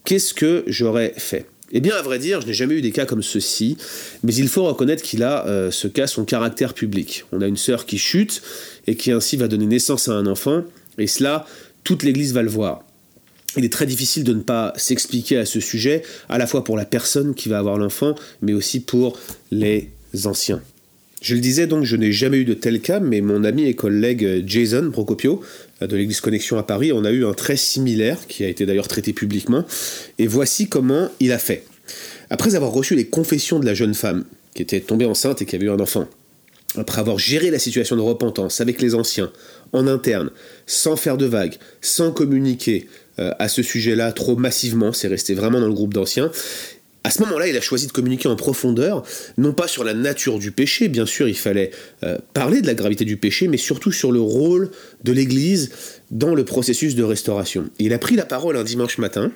qu'est-ce 0.04 0.34
que 0.34 0.64
j'aurais 0.66 1.14
fait? 1.16 1.46
Eh 1.70 1.80
bien, 1.80 1.94
à 1.94 2.02
vrai 2.02 2.18
dire, 2.18 2.40
je 2.40 2.48
n'ai 2.48 2.54
jamais 2.54 2.74
eu 2.74 2.82
des 2.82 2.90
cas 2.90 3.06
comme 3.06 3.22
ceci, 3.22 3.76
mais 4.24 4.34
il 4.34 4.48
faut 4.48 4.64
reconnaître 4.64 5.04
qu'il 5.04 5.22
a, 5.22 5.46
euh, 5.46 5.70
ce 5.70 5.86
cas, 5.86 6.08
son 6.08 6.24
caractère 6.24 6.74
public. 6.74 7.26
On 7.30 7.40
a 7.42 7.46
une 7.46 7.56
sœur 7.56 7.86
qui 7.86 7.98
chute 7.98 8.42
et 8.88 8.96
qui 8.96 9.12
ainsi 9.12 9.36
va 9.36 9.46
donner 9.46 9.66
naissance 9.66 10.08
à 10.08 10.14
un 10.14 10.26
enfant, 10.26 10.64
et 10.98 11.06
cela, 11.06 11.46
toute 11.84 12.02
l'Église 12.02 12.32
va 12.34 12.42
le 12.42 12.50
voir 12.50 12.82
il 13.56 13.64
est 13.64 13.72
très 13.72 13.86
difficile 13.86 14.24
de 14.24 14.34
ne 14.34 14.42
pas 14.42 14.72
s'expliquer 14.76 15.38
à 15.38 15.46
ce 15.46 15.60
sujet, 15.60 16.02
à 16.28 16.38
la 16.38 16.46
fois 16.46 16.64
pour 16.64 16.76
la 16.76 16.84
personne 16.84 17.34
qui 17.34 17.48
va 17.48 17.58
avoir 17.58 17.78
l'enfant, 17.78 18.14
mais 18.42 18.52
aussi 18.52 18.80
pour 18.80 19.18
les 19.50 19.90
anciens. 20.24 20.60
Je 21.20 21.34
le 21.34 21.40
disais 21.40 21.66
donc, 21.66 21.84
je 21.84 21.96
n'ai 21.96 22.12
jamais 22.12 22.38
eu 22.38 22.44
de 22.44 22.54
tel 22.54 22.80
cas, 22.80 23.00
mais 23.00 23.20
mon 23.20 23.42
ami 23.42 23.64
et 23.64 23.74
collègue 23.74 24.44
Jason 24.46 24.90
Procopio 24.92 25.42
de 25.80 25.96
l'Église 25.96 26.20
Connexion 26.20 26.58
à 26.58 26.62
Paris 26.62 26.92
on 26.92 27.04
a 27.04 27.10
eu 27.10 27.24
un 27.24 27.34
très 27.34 27.56
similaire, 27.56 28.26
qui 28.28 28.44
a 28.44 28.48
été 28.48 28.66
d'ailleurs 28.66 28.88
traité 28.88 29.12
publiquement, 29.12 29.64
et 30.18 30.26
voici 30.26 30.68
comment 30.68 31.10
il 31.18 31.32
a 31.32 31.38
fait. 31.38 31.64
Après 32.30 32.54
avoir 32.54 32.72
reçu 32.72 32.94
les 32.94 33.06
confessions 33.06 33.58
de 33.58 33.66
la 33.66 33.74
jeune 33.74 33.94
femme, 33.94 34.24
qui 34.54 34.62
était 34.62 34.80
tombée 34.80 35.06
enceinte 35.06 35.42
et 35.42 35.46
qui 35.46 35.56
avait 35.56 35.66
eu 35.66 35.70
un 35.70 35.80
enfant, 35.80 36.08
après 36.76 37.00
avoir 37.00 37.18
géré 37.18 37.50
la 37.50 37.58
situation 37.58 37.96
de 37.96 38.02
repentance 38.02 38.60
avec 38.60 38.80
les 38.80 38.94
anciens, 38.94 39.32
en 39.72 39.86
interne, 39.86 40.30
sans 40.66 40.96
faire 40.96 41.16
de 41.16 41.26
vagues, 41.26 41.56
sans 41.80 42.12
communiquer, 42.12 42.86
euh, 42.86 43.07
à 43.18 43.48
ce 43.48 43.62
sujet-là 43.62 44.12
trop 44.12 44.36
massivement, 44.36 44.92
c'est 44.92 45.08
resté 45.08 45.34
vraiment 45.34 45.60
dans 45.60 45.66
le 45.66 45.74
groupe 45.74 45.94
d'anciens. 45.94 46.30
À 47.04 47.10
ce 47.10 47.22
moment-là, 47.22 47.48
il 47.48 47.56
a 47.56 47.60
choisi 47.60 47.86
de 47.86 47.92
communiquer 47.92 48.28
en 48.28 48.36
profondeur, 48.36 49.02
non 49.38 49.52
pas 49.52 49.68
sur 49.68 49.82
la 49.84 49.94
nature 49.94 50.38
du 50.38 50.50
péché, 50.50 50.88
bien 50.88 51.06
sûr, 51.06 51.28
il 51.28 51.36
fallait 51.36 51.70
euh, 52.04 52.18
parler 52.34 52.60
de 52.60 52.66
la 52.66 52.74
gravité 52.74 53.04
du 53.04 53.16
péché, 53.16 53.48
mais 53.48 53.56
surtout 53.56 53.92
sur 53.92 54.12
le 54.12 54.20
rôle 54.20 54.70
de 55.04 55.12
l'Église 55.12 55.70
dans 56.10 56.34
le 56.34 56.44
processus 56.44 56.96
de 56.96 57.02
restauration. 57.02 57.70
il 57.78 57.92
a 57.92 57.98
pris 57.98 58.16
la 58.16 58.26
parole 58.26 58.56
un 58.56 58.64
dimanche 58.64 58.98
matin, 58.98 59.32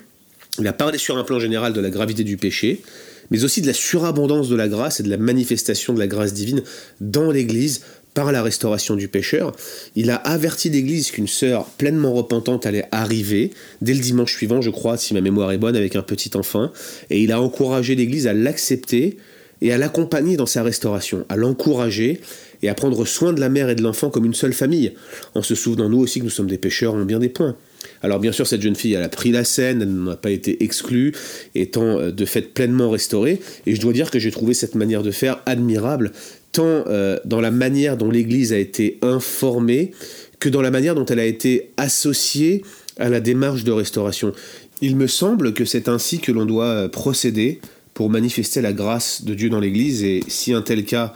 il 0.59 0.67
a 0.67 0.73
parlé 0.73 0.99
sur 0.99 1.17
un 1.17 1.25
plan 1.25 1.39
général 1.39 1.73
de 1.73 1.81
la 1.81 1.89
gravité 1.89 2.25
du 2.25 2.37
péché, 2.37 2.83
mais 3.31 3.45
aussi 3.45 3.63
de 3.63 3.67
la 3.67 3.73
surabondance 3.73 4.51
de 4.51 4.57
la 4.57 4.69
grâce 4.69 5.01
et 5.01 5.03
de 5.03 5.09
la 5.09 5.17
manifestation 5.17 5.95
de 5.95 5.99
la 5.99 6.07
grâce 6.07 6.35
divine 6.35 6.63
dans 7.01 7.31
l'Église 7.31 7.83
par 8.15 8.33
la 8.33 8.43
restauration 8.43 8.97
du 8.97 9.09
pécheur, 9.09 9.55
il 9.97 10.11
a 10.11 10.17
averti 10.17 10.71
l'Église 10.71 11.11
qu'une 11.11 11.29
sœur 11.29 11.65
pleinement 11.65 12.13
repentante 12.13 12.67
allait 12.67 12.87
arriver 12.93 13.51
dès 13.81 13.95
le 13.95 14.01
dimanche 14.01 14.35
suivant, 14.35 14.61
je 14.61 14.71
crois, 14.71 14.97
si 14.97 15.15
ma 15.15 15.21
mémoire 15.21 15.53
est 15.53 15.59
bonne, 15.59 15.77
avec 15.77 15.97
un 15.97 16.03
petit 16.03 16.31
enfant, 16.35 16.71
et 17.11 17.21
il 17.21 17.33
a 17.33 17.41
encouragé 17.41 17.95
l'Église 17.95 18.27
à 18.27 18.35
l'accepter 18.35 19.17
et 19.63 19.73
à 19.73 19.79
l'accompagner 19.79 20.37
dans 20.37 20.47
sa 20.47 20.63
restauration, 20.63 21.25
à 21.29 21.37
l'encourager 21.37 22.21
et 22.63 22.69
à 22.69 22.75
prendre 22.75 23.05
soin 23.05 23.33
de 23.33 23.41
la 23.41 23.49
mère 23.49 23.71
et 23.71 23.75
de 23.75 23.83
l'enfant 23.83 24.11
comme 24.11 24.25
une 24.25 24.35
seule 24.35 24.53
famille, 24.53 24.93
en 25.35 25.43
se 25.43 25.55
souvenant 25.55 25.89
nous 25.89 25.99
aussi 25.99 26.19
que 26.19 26.25
nous 26.25 26.31
sommes 26.31 26.49
des 26.49 26.59
pécheurs 26.59 26.95
en 26.95 27.05
bien 27.05 27.19
des 27.19 27.29
points. 27.29 27.57
Alors 28.03 28.19
bien 28.19 28.33
sûr, 28.33 28.47
cette 28.47 28.63
jeune 28.63 28.77
fille, 28.77 28.95
elle 28.95 29.03
a 29.03 29.09
pris 29.09 29.31
la 29.31 29.45
scène, 29.45 29.83
elle 29.83 29.95
n'a 29.95 30.17
pas 30.17 30.31
été 30.31 30.63
exclue, 30.63 31.13
étant 31.55 31.99
euh, 31.99 32.11
de 32.11 32.25
fait 32.25 32.43
pleinement 32.43 32.91
restaurée, 32.91 33.41
et 33.67 33.75
je 33.75 33.81
dois 33.81 33.93
dire 33.93 34.11
que 34.11 34.19
j'ai 34.19 34.31
trouvé 34.31 34.55
cette 34.55 34.75
manière 34.75 35.03
de 35.03 35.11
faire 35.11 35.41
admirable, 35.47 36.13
tant 36.53 36.85
euh, 36.87 37.19
dans 37.25 37.41
la 37.41 37.51
manière 37.51 37.97
dont 37.97 38.11
l'Église 38.11 38.53
a 38.53 38.59
été 38.59 38.99
informée 39.03 39.93
que 40.39 40.49
dans 40.49 40.63
la 40.63 40.71
manière 40.71 40.95
dont 40.95 41.07
elle 41.07 41.21
a 41.21 41.25
été 41.25 41.73
associée 41.77 42.63
à 42.99 43.09
la 43.09 43.21
démarche 43.21 43.65
de 43.65 43.73
restauration. 43.73 44.33
Il 44.81 44.97
me 44.97 45.07
semble 45.07 45.55
que 45.55 45.65
c'est 45.65 45.89
ainsi 45.89 46.19
que 46.19 46.33
l'on 46.33 46.45
doit 46.45 46.67
euh, 46.67 46.89
procéder 46.89 47.61
pour 47.95 48.11
manifester 48.11 48.61
la 48.61 48.73
grâce 48.73 49.25
de 49.25 49.35
Dieu 49.35 49.51
dans 49.51 49.61
l'Église, 49.61 50.03
et 50.03 50.25
si 50.29 50.53
un 50.53 50.63
tel 50.63 50.85
cas 50.85 51.15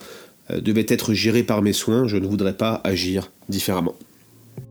euh, 0.51 0.61
devait 0.61 0.87
être 0.89 1.15
géré 1.15 1.43
par 1.43 1.63
mes 1.63 1.73
soins, 1.73 2.07
je 2.07 2.17
ne 2.17 2.27
voudrais 2.27 2.57
pas 2.57 2.81
agir 2.85 3.33
différemment. 3.49 3.97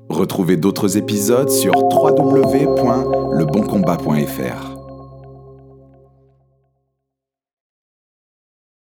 Retrouvez 0.10 0.56
d'autres 0.56 0.98
épisodes 0.98 1.50
sur 1.50 1.76
www.leboncombat.fr. 1.76 4.75